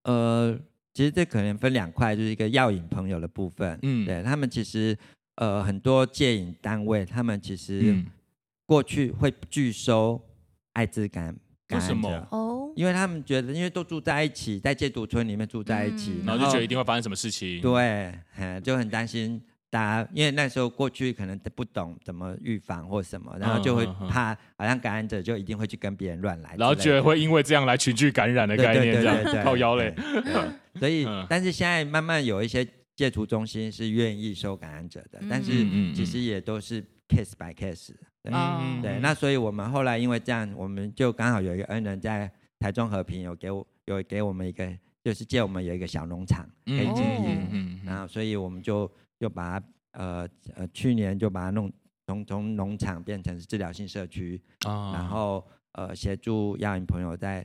[0.05, 0.59] 呃，
[0.95, 3.79] 其实这可能分两块，就是一个药瘾朋友的部分。
[3.83, 4.97] 嗯，对他们其实
[5.37, 8.05] 呃很多戒瘾单位，他们其实
[8.67, 10.21] 过去会拒收
[10.73, 11.37] 艾滋感染。
[11.71, 12.09] 为什么？
[12.75, 17.61] 因为他们觉得，因为都住在一起，在戒毒村里面住在一起，嗯、然后就觉得一定会发生什么事情。
[17.61, 18.13] 对，
[18.63, 29.95] 就很担心大家，因为那时候过去可能不懂怎么预防或什么，然后就会怕，好像感染者就一定会去跟别人乱来，然后觉得会因为这样来群聚感染的概念，这样 靠腰嘞。
[30.79, 35.53] 所以，但是现在慢慢有一些戒毒中心是愿意收感染者的，嗯、但是
[35.95, 37.55] 其实也都是 case by
[38.25, 42.31] 嗯、对，那所以我们后来因为这样，我们就刚好有一个恩人在。
[42.63, 51.73] 台中和平有给我有给我们一个，就是借我们有一个小农场可以经营，嗯、然后所以我们就就把它呃呃去年就把它弄
[52.07, 57.45] 从从农场变成治疗性社区，哦、然后呃协助药瘾朋友在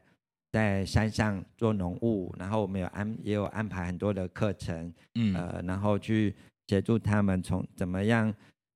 [0.51, 6.35] 在山上做农务，然后我们有安也有安排很多的课程，嗯、呃然后去
[6.67, 8.31] 协助他们从怎么样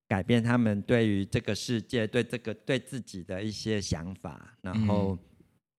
[0.07, 5.15] 改变他们对于这个世界对这个对自己的一些想法，然后。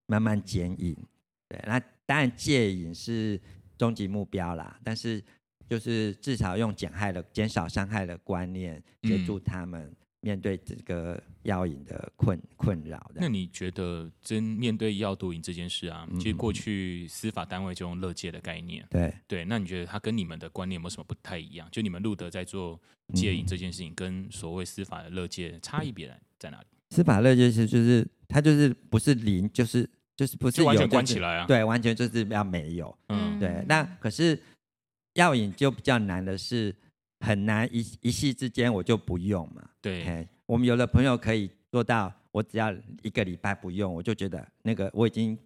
[0.06, 0.94] 嗯慢慢减瘾，
[1.48, 3.40] 对，那当然戒瘾是
[3.78, 4.78] 终极目标啦。
[4.84, 5.22] 但是
[5.66, 13.10] 就是至少用减害的、减少伤害的观念，协助他们面对这个药瘾的困困扰。
[13.14, 16.06] 那你觉得真面对药毒瘾这件事啊？
[16.18, 19.44] 其实过去司法单位就用乐戒的概念，对对。
[19.46, 21.66] 那你觉得他跟你们的观念有没有什么不太一样？
[21.72, 22.78] 就你们路德在做
[23.14, 26.66] 戒瘾这件事情，跟所谓司法的乐戒差异别在哪里？
[26.90, 31.46] 司法乐戒是就是它就是不是零，就是就是不是有完全关起来啊？
[31.46, 32.96] 对，完全就是要没有。
[33.08, 33.64] 嗯，对。
[33.68, 34.38] 那可是
[35.14, 36.74] 药引就比较难的是，
[37.20, 39.62] 很难一一夕之间我就不用嘛。
[39.80, 40.26] 对。
[40.46, 45.38] 我们有的朋友可以做到，我只要一个礼拜不用，我就觉得那个我已经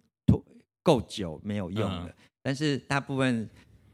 [0.83, 2.07] 够久没有用了。
[2.07, 3.49] 嗯、但是大部分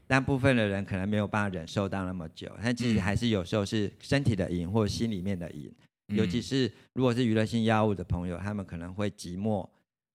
[0.05, 5.71] 大部分的人可能没有办法忍受到那么久，但其实还是有时候是身体的瘾或心里面的瘾。
[6.07, 9.67] 尤其是如果是娱乐性药物的朋友，他们可能会寂寞，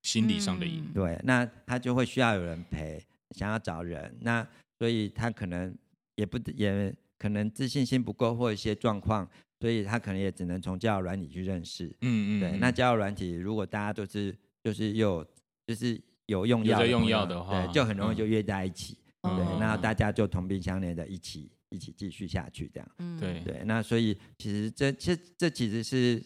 [0.02, 0.84] 心理上的瘾。
[0.92, 4.16] 对，那他就会需要有人陪，想要找人。
[4.20, 4.46] 那
[4.78, 5.74] 所以他可能
[6.16, 9.28] 也不也可能自信心不够，或一些状况，
[9.60, 11.86] 所以他可能也只能从交友软体去认识。
[12.02, 12.40] 嗯嗯。
[12.40, 15.26] 对，那交友软体如果大家都是就是有
[15.66, 18.96] 就是有用药用药的话，对，就很容易就约在一起。
[19.22, 21.50] 对，那大家就同病相怜的一起。
[21.70, 23.42] 一起继续下去，这样，嗯，对。
[23.44, 26.22] 对，那所以其实这这这其实是，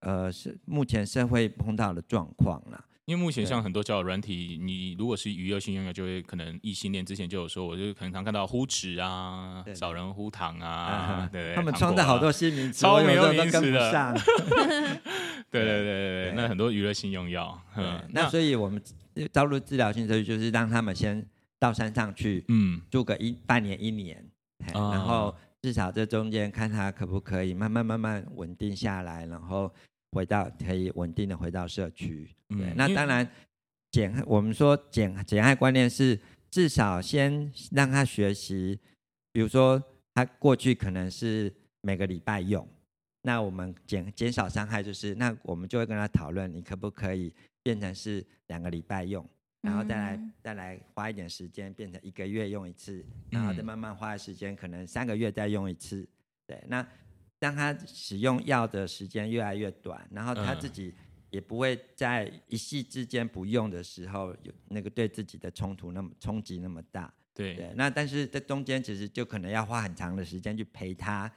[0.00, 2.84] 呃，是目前社会碰到的状况啦。
[3.06, 14.14] 因为目前像很多交友软体，你如果是娱乐性用的，就会可能异性恋之前就有说，我就可能常看到呼脂啊，找人呼糖啊，对，他们创造好多新名词，超没有名词的。
[15.50, 18.80] 对对对对对，那很多娱乐性用药，嗯，那所以我们
[19.32, 21.26] 招入治疗性社区，就是让他们先
[21.58, 24.24] 到山上去，嗯，住个一半年一年，
[24.66, 29.72] 然后至少这中间看他可不可以慢慢慢慢稳定下来，然后。
[30.12, 33.24] 回到可以稳定的回到社区，对，嗯、那当然
[33.92, 36.18] 减我们说减减害观念是
[36.50, 38.76] 至少先让他学习，
[39.30, 39.80] 比如说
[40.12, 42.66] 他过去可能是每个礼拜用，
[43.22, 49.24] 那我们减减少伤害就是，那我们就会跟他讨论，你可不可以变成是两个礼拜用，
[49.60, 56.08] 然后再来、嗯、再来花一点时间变成一个月用一次，然后再慢慢花时间，可能三个月再用一次，
[56.46, 56.86] 对，那。
[57.42, 60.92] 当他使用药的时间越来越短，然后他自己
[61.30, 67.10] 也不会在一夕之间不用的时候有那个对自己的冲突那么冲击那么大。
[67.32, 71.32] 对，对，那但是这中间其实就可能要花很长的时间去陪他，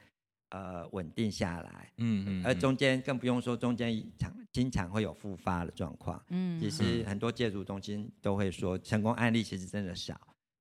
[0.53, 1.91] 呃，稳定下来。
[1.97, 2.45] 嗯嗯。
[2.45, 6.23] 而中间更不用说，中间常经常会有复发的状况。
[6.29, 6.59] 嗯。
[6.59, 10.19] 其实很多戒毒中心都会说，成功案例其实真的少。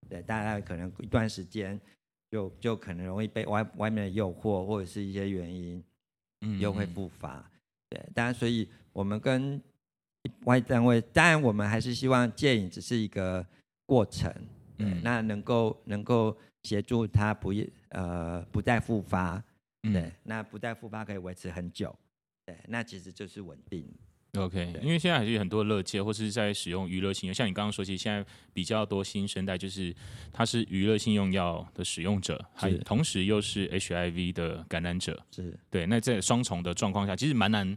[0.08, 1.80] 对，大概可能一段时间。
[2.32, 5.84] 就就可能容易被外外面的诱惑或者是一些原因，
[6.40, 7.36] 嗯，又会复发。
[7.36, 7.44] 嗯、
[7.90, 9.60] 对，当然，所以我们跟
[10.44, 13.46] 外单位，当然我们还是希望戒瘾只是一个
[13.84, 14.32] 过程，
[14.78, 17.52] 对，嗯、那能够能够协助他不
[17.90, 19.44] 呃不再复发，
[19.82, 21.94] 对，嗯、那不带复发可以维持很久，
[22.46, 23.92] 对，那其实就是稳定。
[24.38, 29.94] OK，因为现在还是有很多乐界，或是在使用娱乐性，像你刚刚说，其实现在比较多新生代，就是
[30.32, 35.84] 他是娱乐性用药的使用者，是还同时又是 HIV 的感染者，是对。
[35.86, 37.76] 那在双重的状况下，其实蛮难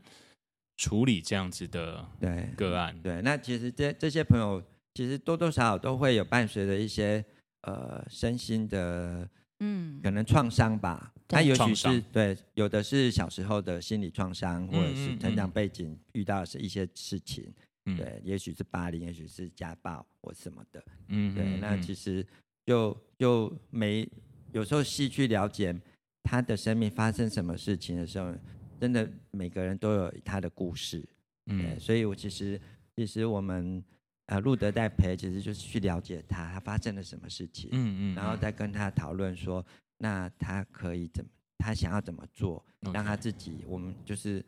[0.77, 2.97] 处理这样子的对个案。
[3.01, 4.63] 对，对，那其实这这些朋友，
[4.93, 7.25] 其实多多少少都会有伴随着一些
[7.63, 9.27] 呃身心的。
[9.61, 17.51] 嗯，可能创伤吧，他也许是对，有的是小时候的心理创伤，或者是成长背景遇到的是一些事情，
[17.83, 22.25] 对，也许是霸凌，也许是家暴或什么的，嗯，对，那其实
[22.65, 24.07] 就就没
[24.51, 25.75] 有时候细去了解
[26.23, 28.33] 他的生命发生什么事情的时候，
[28.79, 31.03] 真的每个人都有他的故事，
[31.47, 32.59] 嗯，所以我其实
[32.95, 33.83] 其实我们。
[34.27, 39.63] 呃，路德在陪，其实就是去了解他，他发生了什么事情，嗯嗯，然后再跟他讨论说，
[39.97, 44.43] 那他可以怎么，他想要怎么做，让他自己，我们就是，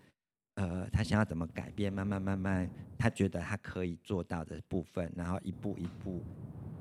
[0.55, 6.23] 呃，他想要怎么改变，慢慢慢慢，他觉得他可以做到的部分，然后一步一步，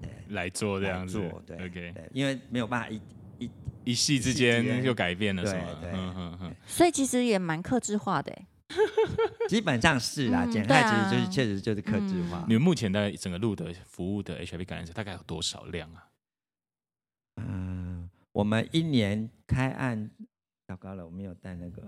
[0.03, 3.01] 对，来做这样子，对，OK，对，因为没有办法一
[3.39, 3.51] 一
[3.85, 5.79] 一夕之间就改变了，对是吗？
[5.81, 8.37] 对，嗯嗯，所以其实也蛮克制化的，
[9.49, 12.45] 基本上是啦，减害其实就是确实就是克制化。
[12.49, 16.09] 你们目前的整个路德服务的 HIV 感染者大概有多少量啊？
[17.37, 17.76] 嗯，
[18.37, 20.11] 我们一年开案，
[20.69, 21.83] 糟糕了，我没有带那个。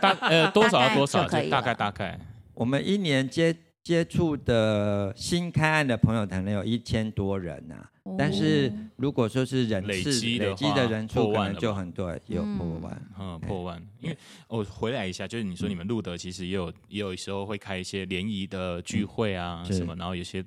[0.00, 2.18] 大呃多少 多少，大概大概，
[2.54, 7.86] 我们一年接接触的新开案的朋友可能有一千多人呐。
[8.16, 13.80] 但是如果说是人次累积的累积的人数可能就很多，有破万，嗯，破万。
[14.00, 14.16] 因为
[14.48, 20.42] 我回来一下，就是你说你们路德其实也有也有时候会开一些联谊的聚会啊什么，然后有些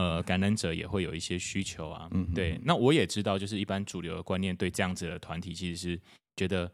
[0.00, 2.58] 呃感染者也会有一些需求啊，嗯，对。
[2.64, 6.00] 那我也知道，就是一般主流的观念对这样子的团体其实是
[6.36, 6.70] 觉得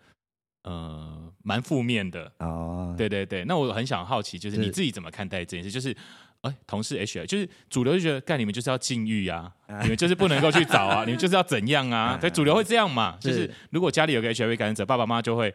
[0.63, 2.95] 呃蛮负面的哦。
[2.97, 5.71] 对对对，那我很想好奇，就是你自己怎么看待这件事？
[5.71, 5.97] 就是。
[6.43, 12.17] 哎，同事 HR 就是主流就觉得，干你们就是要禁欲啊，你们就是不能够去找啊，你们就是要怎样啊？
[12.21, 15.53] 所以主流会这样嘛，就是如果家里有个 HIV 感染者，爸爸妈妈就会，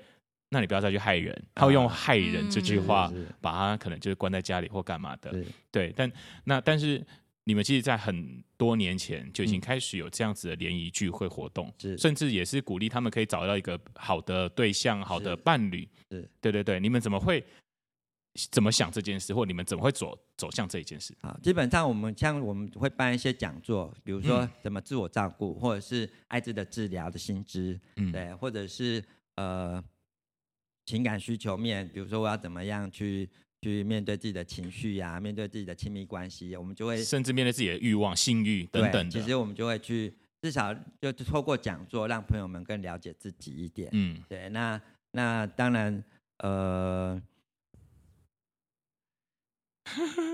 [0.49, 5.31] 那你不要再去害人，他会用害人这句话把他可能就是关在家里或干嘛的，
[5.71, 5.93] 对。
[5.95, 6.11] 但
[6.43, 7.01] 那但是
[7.43, 15.87] 你们其实，在很多年前就已经开始有这样子的联谊聚会活动，甚至也是鼓励他们可以找到一个好的对象、好的伴侣。
[16.07, 17.43] 对对对，你们怎么会？
[18.49, 21.13] 怎么想这件事，或你们怎么会走走向这一件事？
[21.19, 29.03] 啊，基本上我们像我们会办一些讲座，比如说怎么自我照顾，嗯、或者是艾滋的治疗的新知，嗯，对，或者是
[29.35, 29.83] 呃
[30.85, 33.29] 情感需求面，比如说我要怎么样去
[33.61, 39.11] 去面对自己的情绪呀、啊，面对自己的亲密关系，我们就会甚至面对自己的欲望、性欲等等的。
[39.11, 43.89] 其实我们就会去至少就透过讲座，让朋友们更了解自己一点。
[43.93, 44.81] 嗯，对，那
[45.11, 46.03] 那当然
[46.39, 47.21] 呃。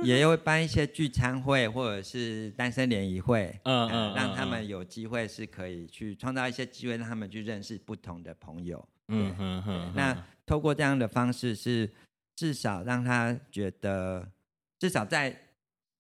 [0.04, 9.94] 也会办一些聚餐会，或者是单身联谊会， 嗯嗯，让他们有机会是可以去创造一些机会，让他们去认识不同的朋友，嗯哼哼。
[9.96, 10.16] 那
[10.46, 11.90] 透过这样的方式，是
[12.38, 14.32] 至少让他觉得，
[14.80, 15.36] 至少在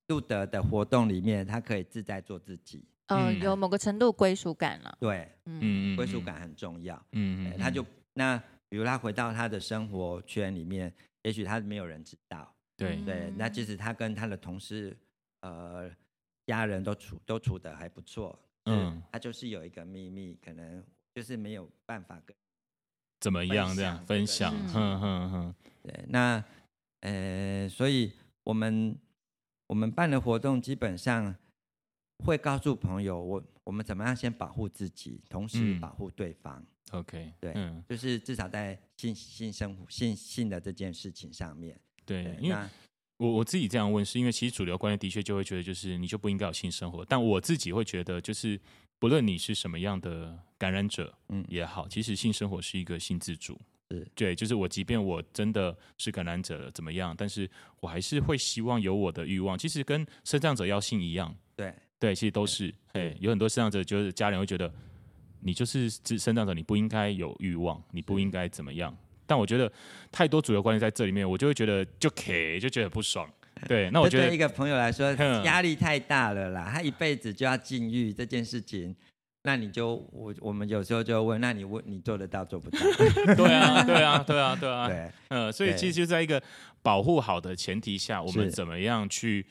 [0.08, 2.88] 杜德的活动里面，他可以自在做自己。
[3.08, 4.98] 嗯，有某个程度归属感了。
[5.02, 6.96] 对，嗯，归属感很重要。
[7.14, 7.84] 嗯嗯，他就
[8.14, 8.38] 那
[8.70, 12.54] 比如他回到他的生活圈里面，也许他没有人知道。
[12.78, 14.96] 对对，那即使他跟他的同事、
[15.42, 15.90] 呃
[16.46, 20.82] 家人都处都处得还不错，嗯，他就是有一个秘密，可能
[21.14, 22.34] 就是没有办法跟
[23.20, 24.52] 怎么样这样分享。
[24.68, 26.44] 哼哼哼，对，那
[27.02, 28.12] 呃，所以
[28.44, 28.98] 我们
[29.68, 31.36] 我们办的活动基本上。
[32.26, 36.60] 会告诉朋友，我我们怎么样先保护自己，同时保护对方。
[36.92, 41.80] 嗯、OK，对，嗯，就是至少在性性生活、性性的这件事情上面。
[42.06, 42.58] 对，对因为
[43.18, 47.06] 我我自己这样问，是因为其实主流观念的确就会觉得，就是你就不应该有性生活。
[47.06, 48.60] 但我自己会觉得，就是
[49.00, 53.60] 不论你是什么样的感染者，嗯，也好，其实性生活是一个性自主。
[53.90, 59.58] 是对，就是我，即便我真的是感染者怎么样，但是我还是会希望有我的欲望。
[59.58, 61.36] 其实跟生障者要性一样。
[61.56, 61.74] 对。
[62.00, 64.72] 对，其实都是，哎，有很多生障者，就是家人会觉得
[65.40, 68.96] 你就是身障者，你不应该有欲望，你不应该怎么样。
[69.26, 69.72] 但我觉得
[70.12, 73.28] 太多主流观念在这里面，我就会觉得就 K 就觉得不爽。
[73.68, 75.12] 对，那我觉得对一个朋友来说
[75.44, 78.96] 压力太大了啦，他一辈子就要禁欲这件事情，
[79.44, 82.80] 那你就我我们有时候就问，那你问你做得到做不到？
[83.36, 86.42] 对啊，对啊，对啊，对啊，对， 嗯，所以其实就在一个
[86.82, 89.46] 保护好的前提下，我们怎么样去？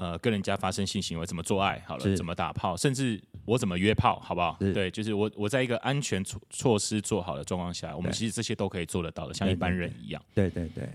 [0.00, 1.82] 呃，跟人家发生性行为，怎么做爱？
[1.84, 4.56] 好了，怎么打炮，甚至我怎么约炮，好不好？
[4.60, 10.22] 对，就是我我在一个安全措措施做好的状况下，我们其实这些都可以做得到的，像一般人一样。
[10.32, 10.88] 对对对，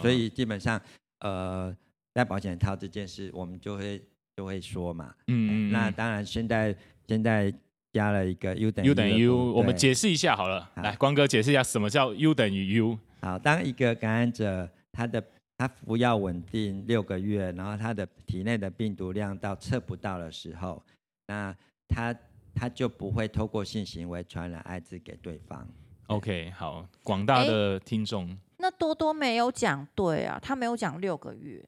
[0.00, 0.80] 所以基本上，
[1.18, 1.76] 呃，
[2.16, 4.02] 戴保险套这件事，我们就会
[4.34, 5.14] 就会说嘛。
[5.26, 5.72] 嗯嗯。
[5.72, 6.74] 那当然，现在
[7.06, 7.52] 现在
[7.92, 10.70] 加了一个 U 等于 U 等于 U，我们解释一下好了。
[10.76, 12.98] 来，光哥解释一下什么叫 U 等于 U。
[13.20, 15.22] 好，当一个感染者他的。
[15.58, 20.82] 他服药稳定六个月，然后他的体内的病毒量到测不到的时候，
[21.28, 21.56] 那
[21.88, 22.14] 他
[22.54, 25.66] 他就不会透过性行为传染艾滋给对方。
[26.08, 31.66] OK，好，广大的听众，那多多没有讲对啊，他没有讲六个月，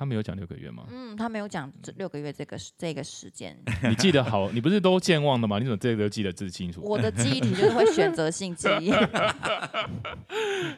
[0.00, 0.86] 他没有讲六个月吗？
[0.90, 3.54] 嗯，他没有讲这六个月这个这个时间。
[3.86, 5.58] 你记得好，你不是都健忘的吗？
[5.58, 6.80] 你怎么这个都记得这清楚？
[6.80, 8.90] 我的记忆体就是会选择性记忆。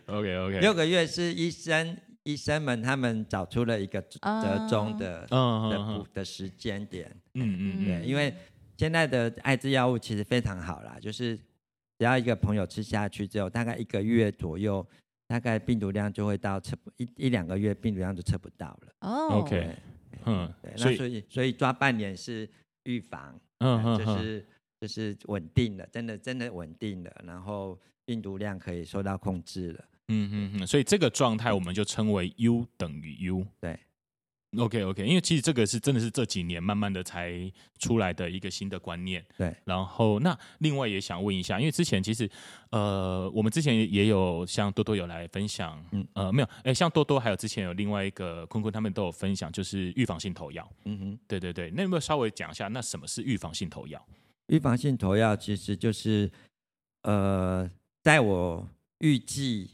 [0.06, 1.96] OK OK，六个月是医生。
[2.24, 8.32] 医生们他们找出了一个折中的、uh, 的补的时间点，嗯嗯，对，因为
[8.76, 11.36] 现在的艾滋药物其实非常好啦，就是
[11.98, 14.86] 只要一个朋友吃下去之后，大概一个月左右，
[15.32, 18.92] 大概病毒量就会到测一一两个月病毒量就测不到了。
[19.00, 19.74] 哦、oh.，OK，
[20.26, 22.46] 嗯，对，那所以所以抓半年是
[22.82, 24.46] 预防，嗯嗯，就是
[24.78, 29.84] 就是稳定了，真的真的稳定了，然后病毒量可以受到控制了。
[30.08, 33.46] 嗯嗯嗯，所以这个状态我们就称为 U 等于 U。
[33.58, 33.80] 对
[34.58, 37.32] ，OK OK，因为其实这个是真的是这几年慢慢的才
[37.78, 39.24] 出来的一个新的观念。
[39.36, 42.28] 对，然后那另外也想问一下，因为之前其实
[42.70, 50.70] 呃，我们之前也有像多多有来分享，嗯呃没有，哎像多多还有之前有另外一个坤坤他们都有分享，就是预防性投药。
[50.84, 54.04] 嗯哼，对对对，那有没有稍微讲一下，那什么是预防性投药？
[54.48, 56.30] 预防性投药其实就是
[57.02, 57.70] 呃，
[58.02, 59.70] 在我预计。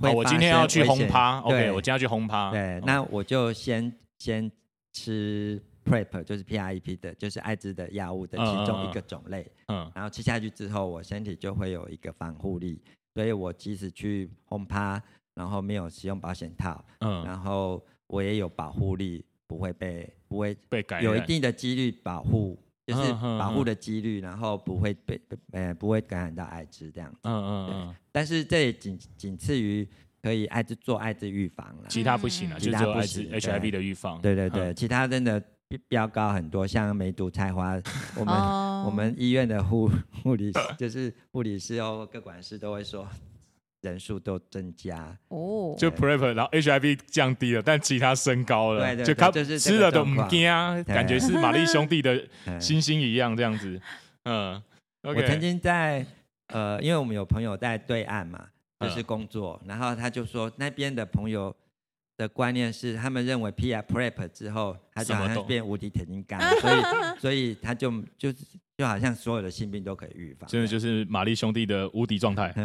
[0.00, 2.50] 好，我今天要去轰趴，OK，我今天要去轰趴。
[2.50, 4.50] 对，那我就先先
[4.92, 9.50] 吃 PrEP，就是 PrEP 的，就是艾滋的药物的其中一个种类。
[9.68, 12.80] 嗯，然后吃下去之后，我身体就会有一个防护力，
[13.14, 15.02] 所以我即使去轰趴，
[15.34, 22.58] 然后没有使用保险套，嗯，然后我也有保护力，不会被不会被感染，有一定的几率保护。
[22.88, 25.20] 就是保护的几率，然后不会被
[25.52, 27.18] 呃不会感染到艾滋这样子。
[27.24, 27.94] 嗯嗯嗯。
[28.10, 29.86] 但是这也仅仅次于
[30.22, 33.30] 可以艾滋做艾滋预防了，其他不行了，其他不行。
[33.30, 34.20] HIV 的预防。
[34.22, 35.42] 对对对，其他真的
[35.86, 37.78] 标高很多，像梅毒、菜花，
[38.16, 38.34] 我们
[38.86, 39.90] 我们医院的护
[40.22, 43.06] 护理就是护理师哦，各管事都会说。
[43.82, 45.16] 人数都增加。
[45.28, 52.26] 哦，就 PrEP，然后 HIV 降低了，但其他升高了，对对，就他吃了都不惊啊，感觉是玛丽兄弟的
[52.60, 53.80] 星星一样这样子。
[54.24, 54.62] 嗯，
[55.02, 56.04] 我曾经在
[56.48, 58.46] 呃，因为我们有朋友在对岸嘛，
[58.80, 61.54] 就是工作，然后他就说那边的朋友
[62.18, 66.82] 的观念是，他们认为 P R Prep 之后，他就好像变无敌铁金刚，所以
[67.20, 68.30] 所以他就就
[68.76, 72.52] 就好像所有的性病都可以预防，真的就是玛丽兄弟的无敌状态。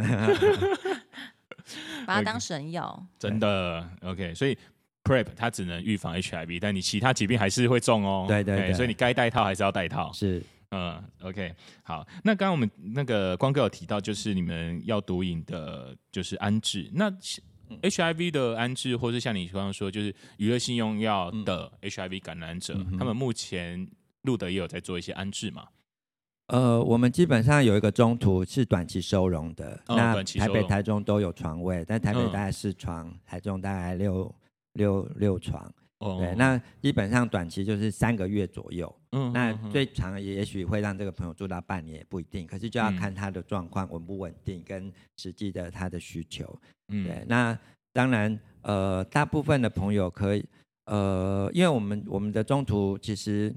[2.06, 4.36] 把它当神药真的 OK。
[4.36, 4.58] 所以
[5.04, 8.26] PrEP 它只能预防 HIV，但你其他疾病还是会中哦。
[8.28, 10.12] 对对，对，对，所以你该戴套还是要戴套。
[10.12, 11.56] 是，嗯，OK。
[11.84, 16.90] 好，那刚刚我们那个光哥有提到，就是你们要毒瘾的，就是安置。
[16.94, 17.10] 那
[17.82, 23.88] HIV 的安置，或是像你刚刚说，就是娱乐性用药的 HIV 感染者，嗯、他们目前
[24.24, 25.68] 路德也有在做一些安置嘛？
[26.48, 34.34] 呃，我们基本上有一个中途是短期收容的，哦、那台北、台中都有床位，但台北大概四床，嗯、台中大概六
[34.74, 35.74] 六六床。
[36.00, 38.94] 哦、对，那基本上短期就是三个月左右。
[39.14, 46.60] 嗯，那最长也许会让这个朋友住到半年也不一定，可是就要看他的状况稳不稳定跟实际的他的需求。
[46.94, 47.58] 嗯，对，那
[47.92, 50.46] 当然，呃，大部分的朋友可以，
[50.86, 53.54] 呃，因为我们我们的中途其实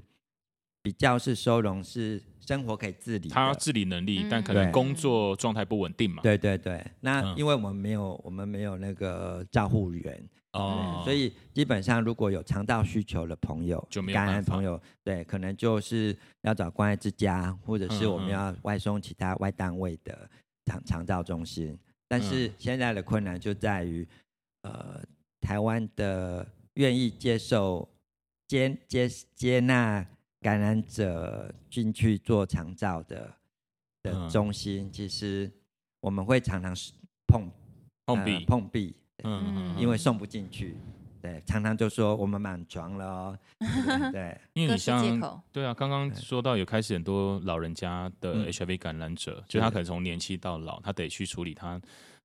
[0.81, 2.21] 比较是收容是。
[2.47, 6.23] 生活可以自理，他自理能力，嗯、但可能工作状态不稳定嘛。
[6.23, 20.29] 对对对，那因为我们没有，嗯、我们没有那个照护员哦，所以基本上如果有肠道需求的朋友，就没有感染朋友，对，可能就是要找关爱之家，或者是我们要外送其他外单位的
[20.67, 21.77] 肠肠道中心。
[22.07, 24.07] 但是现在的困难就在于，
[24.61, 25.03] 呃，
[25.41, 27.87] 台湾的愿意接受
[28.47, 30.05] 接接接纳。
[30.39, 33.33] 感染者进去做长照的
[34.03, 35.51] 的中心，嗯、其实
[35.99, 36.73] 我们会常常
[37.25, 37.49] 碰
[38.05, 40.77] 碰壁、呃、碰壁，嗯，因为送不进去，
[41.27, 43.39] 对，常常就说我们满床了哦，
[44.11, 51.79] 对， 因为你像对啊，刚刚说到有开始很多老人家的 HIV 感染者，嗯、就他可能从年轻到老，他得去处理他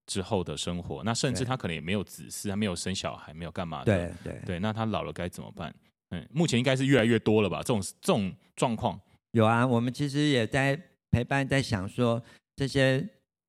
[0.07, 5.75] 之后的生活，那甚至他可能也没有子嗣，他没有生小孩，没有干嘛的，对对对，那他老了该怎么办？
[6.11, 7.59] 嗯，目前应该是越来越多了吧？
[7.59, 9.01] 这种这种状况
[9.33, 9.67] 有啊。
[9.67, 10.81] 我们其实也在
[11.11, 12.23] 陪伴，在想说
[12.55, 13.09] 这些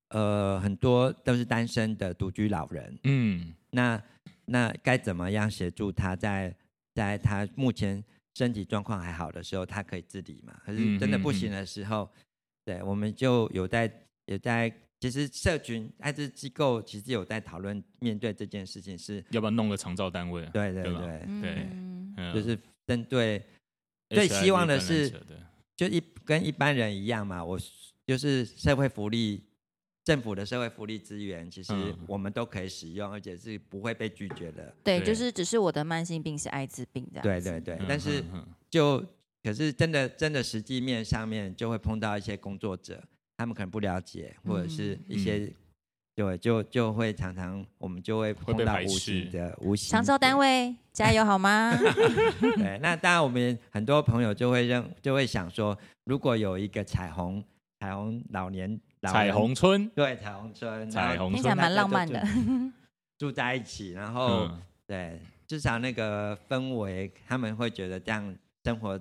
[0.10, 4.02] 呃很多都是单身的独居老人，嗯，那
[4.46, 6.56] 那该怎么样协助他在
[6.94, 8.04] 在他目前
[8.36, 10.54] 身体状况还好的时候，他可以自理嘛？
[10.66, 13.92] 可是真的不行的时候，嗯嗯嗯对，我们就有在
[14.26, 20.46] 有在，其实社群艾滋机构其实有在讨论面对这件事情是要不要弄个长照单位？
[20.54, 21.68] 对对对对。
[22.16, 23.44] 对就是针对
[24.10, 25.12] 最希望的是，
[25.76, 27.44] 就一跟一般人一样嘛。
[27.44, 27.60] 我
[28.06, 29.44] 就是社会福利，
[30.04, 31.74] 政府的社会福利资源，其实
[32.08, 34.74] 我们都可以使用，而且是不会被拒绝的。
[34.84, 37.24] 对，就是只是我的慢性病是艾滋病这样。
[37.24, 38.24] 对对对，但是
[38.70, 39.04] 就
[39.42, 43.02] 可是真的真的实际面上面就会碰到一些工作者，
[43.38, 45.52] 他们可能不了解，或者是一些。
[46.16, 49.90] 对，就就会常常我们就会碰到无形的无形。
[49.90, 51.76] 长照单位加油好吗？
[52.56, 57.44] 对， 那当然我们很多朋友就会认就会想说，如果有一个彩虹
[57.80, 58.80] 彩虹老年老
[59.12, 62.24] 彩虹村，对彩虹村，彩虹村听起来蛮浪漫的，
[63.18, 69.00] 住在一起，然后、嗯、对至少那个氛围，他们会觉得这样生活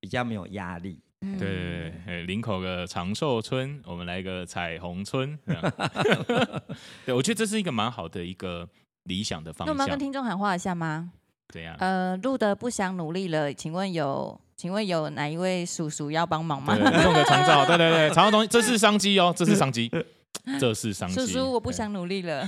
[0.00, 1.00] 比较没有压力。
[1.20, 5.38] 对对对，林口的长寿村，我们来一个彩虹村。
[7.06, 8.68] 对，我觉得这是一个蛮好的一个
[9.04, 9.66] 理想的方向。
[9.66, 11.12] 那我们要跟听众喊话一下吗？
[11.50, 11.76] 怎样？
[11.78, 16.76] 呃，路德不想努力了，请问有，请问有哪一位叔叔要帮忙吗？
[16.76, 19.90] 弄个长照， 对对对，长照东西，这是商机哦，这是商机，
[20.60, 21.16] 这是商机。
[21.16, 22.46] 叔叔，我不想努力了。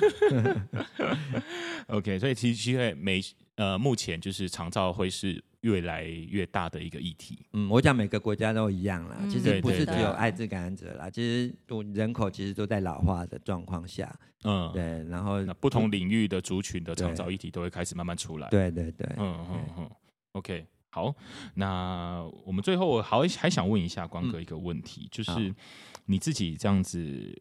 [1.90, 3.20] OK，所以其实其实每
[3.56, 5.42] 呃，目前就是长照会是。
[5.64, 7.38] 越来越大的一个议题。
[7.54, 14.14] 嗯，我讲每个国家都一样啦，其实不是只有艾滋感染者啦，其实都人口其实都在老化的状况下。
[14.42, 18.46] 嗯，对，然后不同领域的族群的长照议题都会开始慢慢出来。
[18.50, 19.90] 对对对，嗯嗯嗯。
[20.32, 21.12] OK，好，
[21.54, 25.52] 那我们最后我好还想问一下光哥一个问题，就是
[26.06, 27.36] 你自己这样子，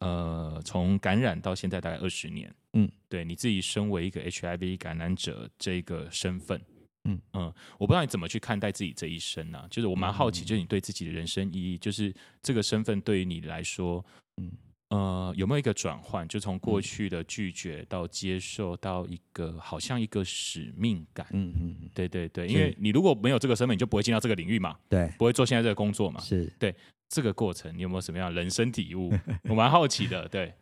[0.00, 6.60] 呃，从感染到现在大概二十年，嗯，对你自己身为一个 HIV 感染者这个身份。
[7.04, 9.68] 嗯嗯，我不知道你怎么去看待自己这一生呢、啊？
[9.70, 14.04] 就是我蛮好奇，就是你对自己的人生意义，就是这个身份对于你来说，
[14.38, 14.50] 嗯
[14.90, 16.26] 呃，有没有一个转换？
[16.28, 21.26] 就从过去的拒绝到接受，到一个好像一个使命感。
[21.32, 26.74] 嗯嗯，对对对，因为你如果没有这个身份，你就不会进到这个领域嘛，对，不会做现在这个工作嘛，是对
[27.08, 29.12] 这个过程，你有没有什么样的人生体悟？
[29.48, 30.54] 我蛮好奇的，对，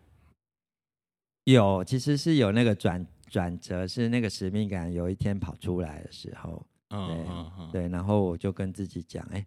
[1.45, 3.07] 有，其实是有那个转。
[3.29, 7.73] 转折是那个使命感，有一天跑出来的时候，对、oh, oh, oh.
[7.73, 9.45] 对，然后我就跟自己讲，哎，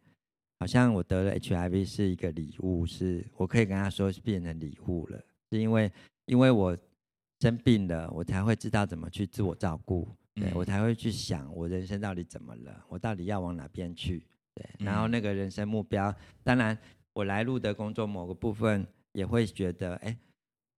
[0.60, 5.18] 好像我得了 HIV 是一个礼物，是我可以跟他说是变成礼物了，
[5.51, 5.91] 是因为
[6.26, 6.78] 因为我
[7.39, 16.78] 生病了，我才会知道怎么去自我照顾，对，我才会去想我人生到底怎么了，我到底要往哪边去，对，然后那个人生目标，当然
[17.14, 20.18] 我来路的工作某个部分也会觉得，哎，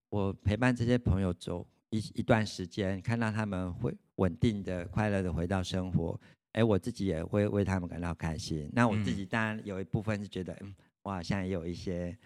[0.10, 1.68] 我陪伴这些朋友走。
[1.94, 6.18] 一一段时间，看到他们会稳定的、快乐的回到生活，
[6.54, 8.70] 哎，我自己也会为他们感到开心。
[8.74, 12.18] 那我自己当然有一部分是觉得，嗯，我好像也有一些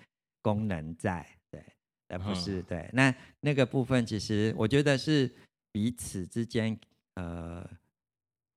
[0.41, 1.63] 功能在，对。
[2.07, 2.88] 而不是对。
[2.93, 5.28] 那那个部分其实我觉得是
[5.71, 6.78] 彼此之间
[7.15, 7.67] 呃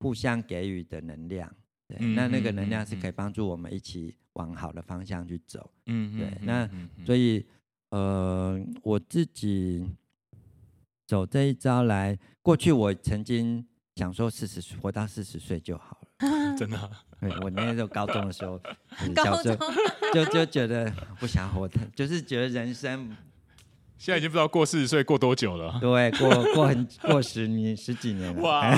[0.00, 1.50] 互相给予的能量。
[1.86, 5.70] 对，嗯、那那个能量是可以帮助我们一起往好的方向去走。
[5.86, 6.30] 嗯，对。
[6.42, 6.68] 那
[7.06, 7.46] 所以
[7.88, 9.90] 呃，我自己
[11.06, 13.66] 走这一招来，过去我曾经
[13.98, 16.88] 想说四十岁活到四十岁就好了， 真的、啊。
[17.20, 18.60] 对，我那时候高中的时候，
[19.16, 19.56] 小时候
[20.14, 20.88] 就就觉得
[21.18, 23.16] 不想活，就是觉得人生。
[23.96, 25.76] 现在已经不知道过四十岁过多久了。
[25.80, 28.40] 对，过过很过十年十几年了。
[28.40, 28.70] 哇！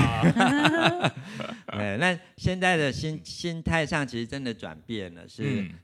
[1.77, 5.75] 对，那现在的心心态上其实真的转变了，是、嗯、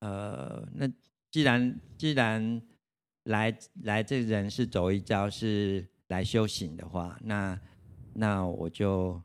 [0.00, 0.86] 呃，那
[1.30, 2.60] 既然既然
[3.24, 7.58] 来来这人是走一遭是来修行的话，那
[8.14, 9.20] 那我就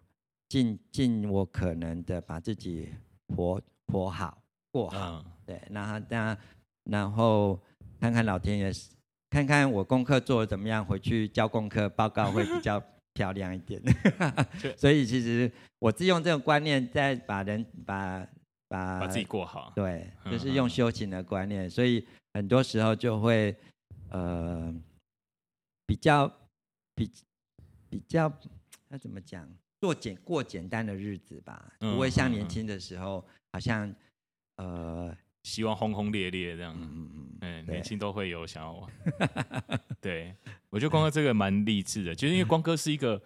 [0.50, 2.94] 尽尽我可能的把自己
[3.36, 4.38] 活活好
[4.72, 5.24] 过好。
[5.24, 6.38] 嗯、对，那那
[6.86, 7.60] 然后
[8.00, 8.72] 看看老天爷。
[9.30, 12.82] 看看我功课做的怎么样，回去交功课报告会比较
[13.14, 13.80] 漂亮一点。
[14.78, 18.26] 所以其实我是用这种观念在把人把
[18.70, 19.74] 把把自己过好。
[19.76, 23.54] 对，就是用修行的观念，所以很多时候就会
[24.12, 24.74] 呃
[25.86, 26.32] 比较
[26.96, 27.12] 比
[27.90, 28.32] 比较
[28.90, 29.48] 那怎么讲，
[29.80, 33.94] 做简过简单的日子吧，不会像年轻的时候好像
[34.58, 35.16] 呃。
[35.44, 38.92] 希望轰轰烈烈这样，嗯嗯嗯，年轻都会有想要玩。
[40.02, 40.36] 对，
[40.70, 43.22] 我觉得光哥这个蛮励志的，就是因为光哥是一个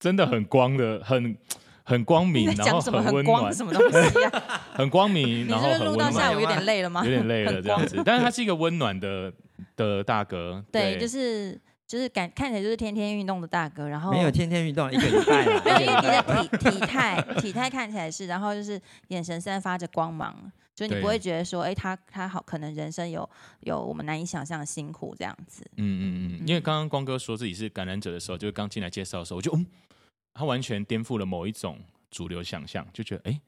[0.00, 1.36] 真的很光的，很
[1.84, 4.42] 很光明，然后很温暖，什么东西啊？
[4.74, 5.92] 很光明，然后很温暖。
[5.92, 7.04] 录到下午有点累了吗？
[7.04, 9.32] 有点累了这样子，但是他是一个温暖的
[9.76, 10.64] 的大哥。
[10.72, 11.56] 对，就是
[11.90, 20.52] 就是感看起来就是天天运动的大哥，然后没有天天运动一个礼拜， 没有，因为你的体体态体态看起来是，然后就是眼神散发着光芒。
[20.76, 23.28] 所以你不会觉得说，哎、欸，他他好，可能人生有
[23.62, 25.62] 有我们难以想象的辛苦这样子。
[25.76, 26.46] 嗯嗯嗯。
[26.46, 29.66] 因为刚刚光哥说自己是感染者的时候，就是刚进来介绍的时候，我就嗯，
[30.32, 31.78] 他完全颠覆了某一种
[32.08, 33.40] 主流想象，就觉得哎，哦，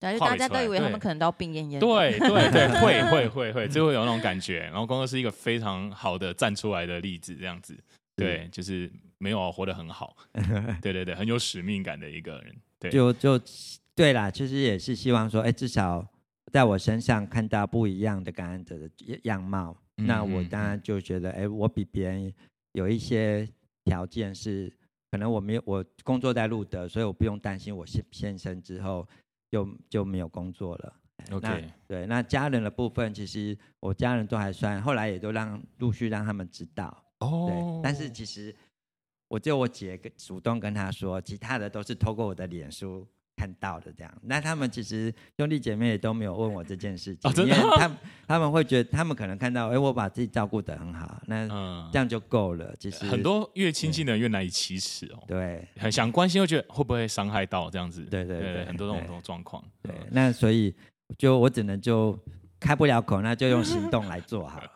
[0.00, 1.78] 对，就大家都以为他们可能都要病恹恹。
[1.78, 4.60] 对对对， 会会会会，就会有那种感觉。
[4.60, 7.76] 然后工作是一个非常好的站出来的例子，这样子，
[8.16, 10.16] 对，就是没有活得很好，
[10.82, 13.40] 对对对，很有使命感的一个人，对，就就。
[13.92, 16.06] 对啦，其实也是希望说，哎，至少
[16.50, 18.88] 在我身上看到不一样的感染者的
[19.24, 22.32] 样貌，嗯、那我当然就觉得，哎，我比别人
[22.72, 23.46] 有一些
[23.84, 24.72] 条件是，
[25.10, 29.06] 可能我没有，我工作在路德，所以我不用担心我现现身之后
[29.50, 30.94] 就就没有工作了。
[31.32, 37.04] OK，对，那家人的部分，其实我家人都还算，后来也都让陆续让他们知道。
[37.18, 38.54] 哦，对，但是其实
[39.28, 43.06] 我就我姐跟主动跟他说，其他的都是透过我的脸书。
[43.40, 51.48] 看到的这样，那他们其实兄弟姐妹也都没有问我这件事情，哦、因为他们他们会觉得，他们可能看到，哎，我把自己照顾得很好，那
[51.90, 52.74] 这样就够了。
[52.78, 55.24] 其实很多越亲近的人越难以启齿哦。
[55.26, 58.02] 对，很想关心，又觉得会不会伤害到这样子。
[58.02, 59.64] 对对对，对，很多这种状况。
[59.82, 60.74] 对，那所以
[61.16, 62.18] 就我只能就。
[62.60, 64.70] 开不了口，那就用行动来做好了，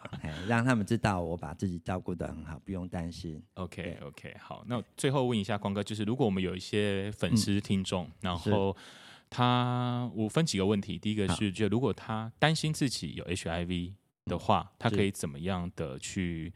[0.48, 3.40] 让他们知道我把自己照顾得很好，不用担心。
[3.54, 8.74] OK OK，好，那最后问一下光哥，就是如果我们有一些粉丝听众，嗯、然后
[9.28, 13.92] 他我分几个问题，第一个是就如果他担心自己有 HIV
[14.24, 16.50] 的话，他可以怎么样的去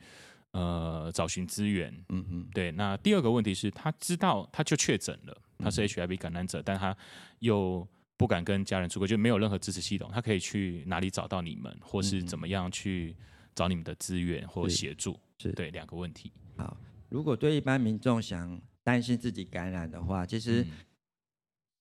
[0.53, 1.93] 呃找寻资源？
[2.09, 2.73] 嗯嗯，对。
[2.73, 6.97] 那第二个问题是他知道他就确诊了，他是 HIV 感染者，但他
[7.41, 7.87] 又。
[8.19, 10.11] 不敢跟家人出柜，就没有任何支持系统。
[10.13, 13.17] 他可以去哪里找到你们，或是怎么样去
[13.55, 15.13] 找你们的资源或协助？
[15.39, 16.33] 是，是对两个问题。
[16.57, 16.77] 好，
[17.09, 20.71] 如果对一般民众想担心自己感染的话，其实、嗯、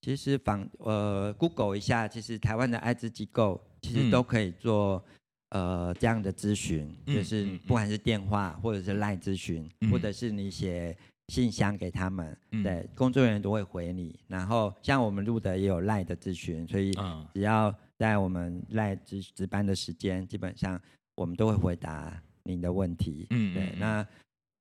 [0.01, 5.03] 其实访呃 Google 一下，其实台湾的艾滋机构其实都可以做、
[5.49, 10.95] 嗯、呃这样的咨询，就是不管是电话或者是 LINE 咨询，嗯、或者是你写。
[11.27, 14.17] 信箱给他们，嗯、对，工作人员都会回你。
[14.27, 16.93] 然后像我们录的也有赖的咨询，所以
[17.33, 20.79] 只要在我们赖值值班的时间，基本上
[21.15, 23.27] 我们都会回答您的问题。
[23.31, 24.07] 嗯，对，那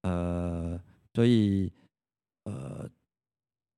[0.03, 0.81] 呃，
[1.14, 1.73] 所以
[2.45, 2.89] 呃，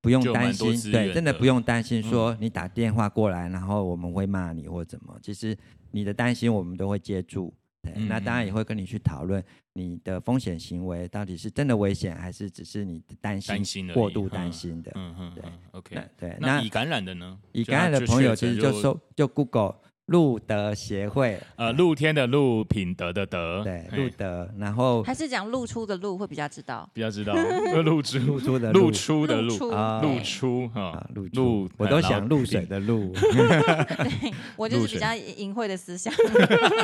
[0.01, 5.19] 不用担心，对，真的不用担心说你打电话过来，然后我们会骂你或怎么。
[5.23, 5.57] 其实
[5.91, 7.53] 你的担心我们都会接住。
[7.83, 14.91] 对，那当然也会跟你去讨论你的风险行为到底是真的危险，还是只是你担心过度担心的。
[14.95, 16.09] 嗯嗯，对，OK。
[16.17, 17.39] 对，那已感染的呢？
[17.53, 19.77] 已感染的朋友其实就搜就 Google
[20.09, 27.35] 露德协会，呃，露天的露，品德的德，对，露德，然后还是讲露出的露会比较知道，比较知道，
[27.85, 28.19] 露出。
[28.19, 28.91] 露出的露。
[28.91, 29.71] 出的露。
[29.71, 36.13] 啊，露出哈，露露，我都想露水的露，对， 我就是比较淫秽的思想。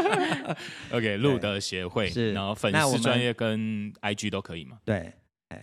[0.92, 4.78] OK，露德协会是，然后粉丝专业跟 IG 都可以嘛？
[4.84, 5.12] 对，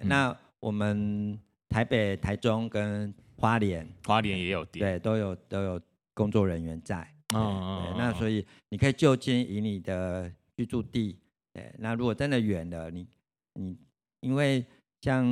[0.01, 1.39] 那我们
[1.69, 5.79] 台北、台中跟花莲，花莲也有店，对，都有都有
[6.13, 7.07] 工作人员在。
[7.33, 11.17] 哦，对，那所以你可以就近以你的居住地，
[11.53, 13.07] 对，那如果真的远了，你
[13.53, 13.77] 你
[14.19, 14.65] 因为
[15.01, 15.25] 像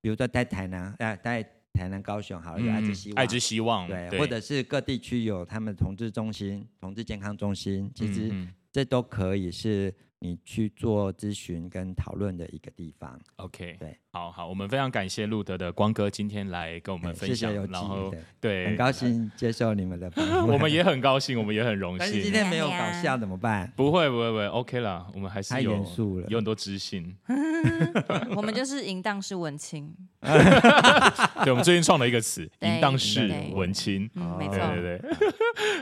[0.00, 1.42] 比如说在台南啊，在
[1.72, 8.32] 台南高雄，好有爱之希望，爱之希望，对，或者是各地区有他们同志中心、同志健康中心，其实
[8.70, 9.94] 这都可以是。
[10.18, 13.20] 你去做咨询跟讨论的一个地方。
[13.36, 18.10] OK，对，好好，我们非常感谢路德的光哥今天来跟我们分享，然后
[18.40, 21.98] 对，很高兴接受你们的访问，我们也很高兴，我们也很荣幸。
[22.00, 23.70] 但是今天没有搞笑怎么办？
[23.76, 27.14] 不会不会不会，OK 了，我们还是有太严肃了，有很多知性。
[28.34, 29.94] 我们就是淫荡式文青。
[30.22, 34.08] 对，我们最近创了一个词，淫荡式文青。
[34.14, 35.10] 嗯，没错，对对对。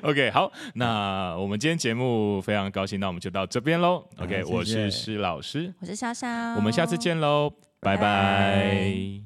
[0.02, 4.04] OK，好，那我们今天节目非常高兴，那我们就到这边喽。
[4.18, 7.50] OK，我是施老师，我是潇潇，我们下次见喽，
[7.84, 9.23] 拜拜。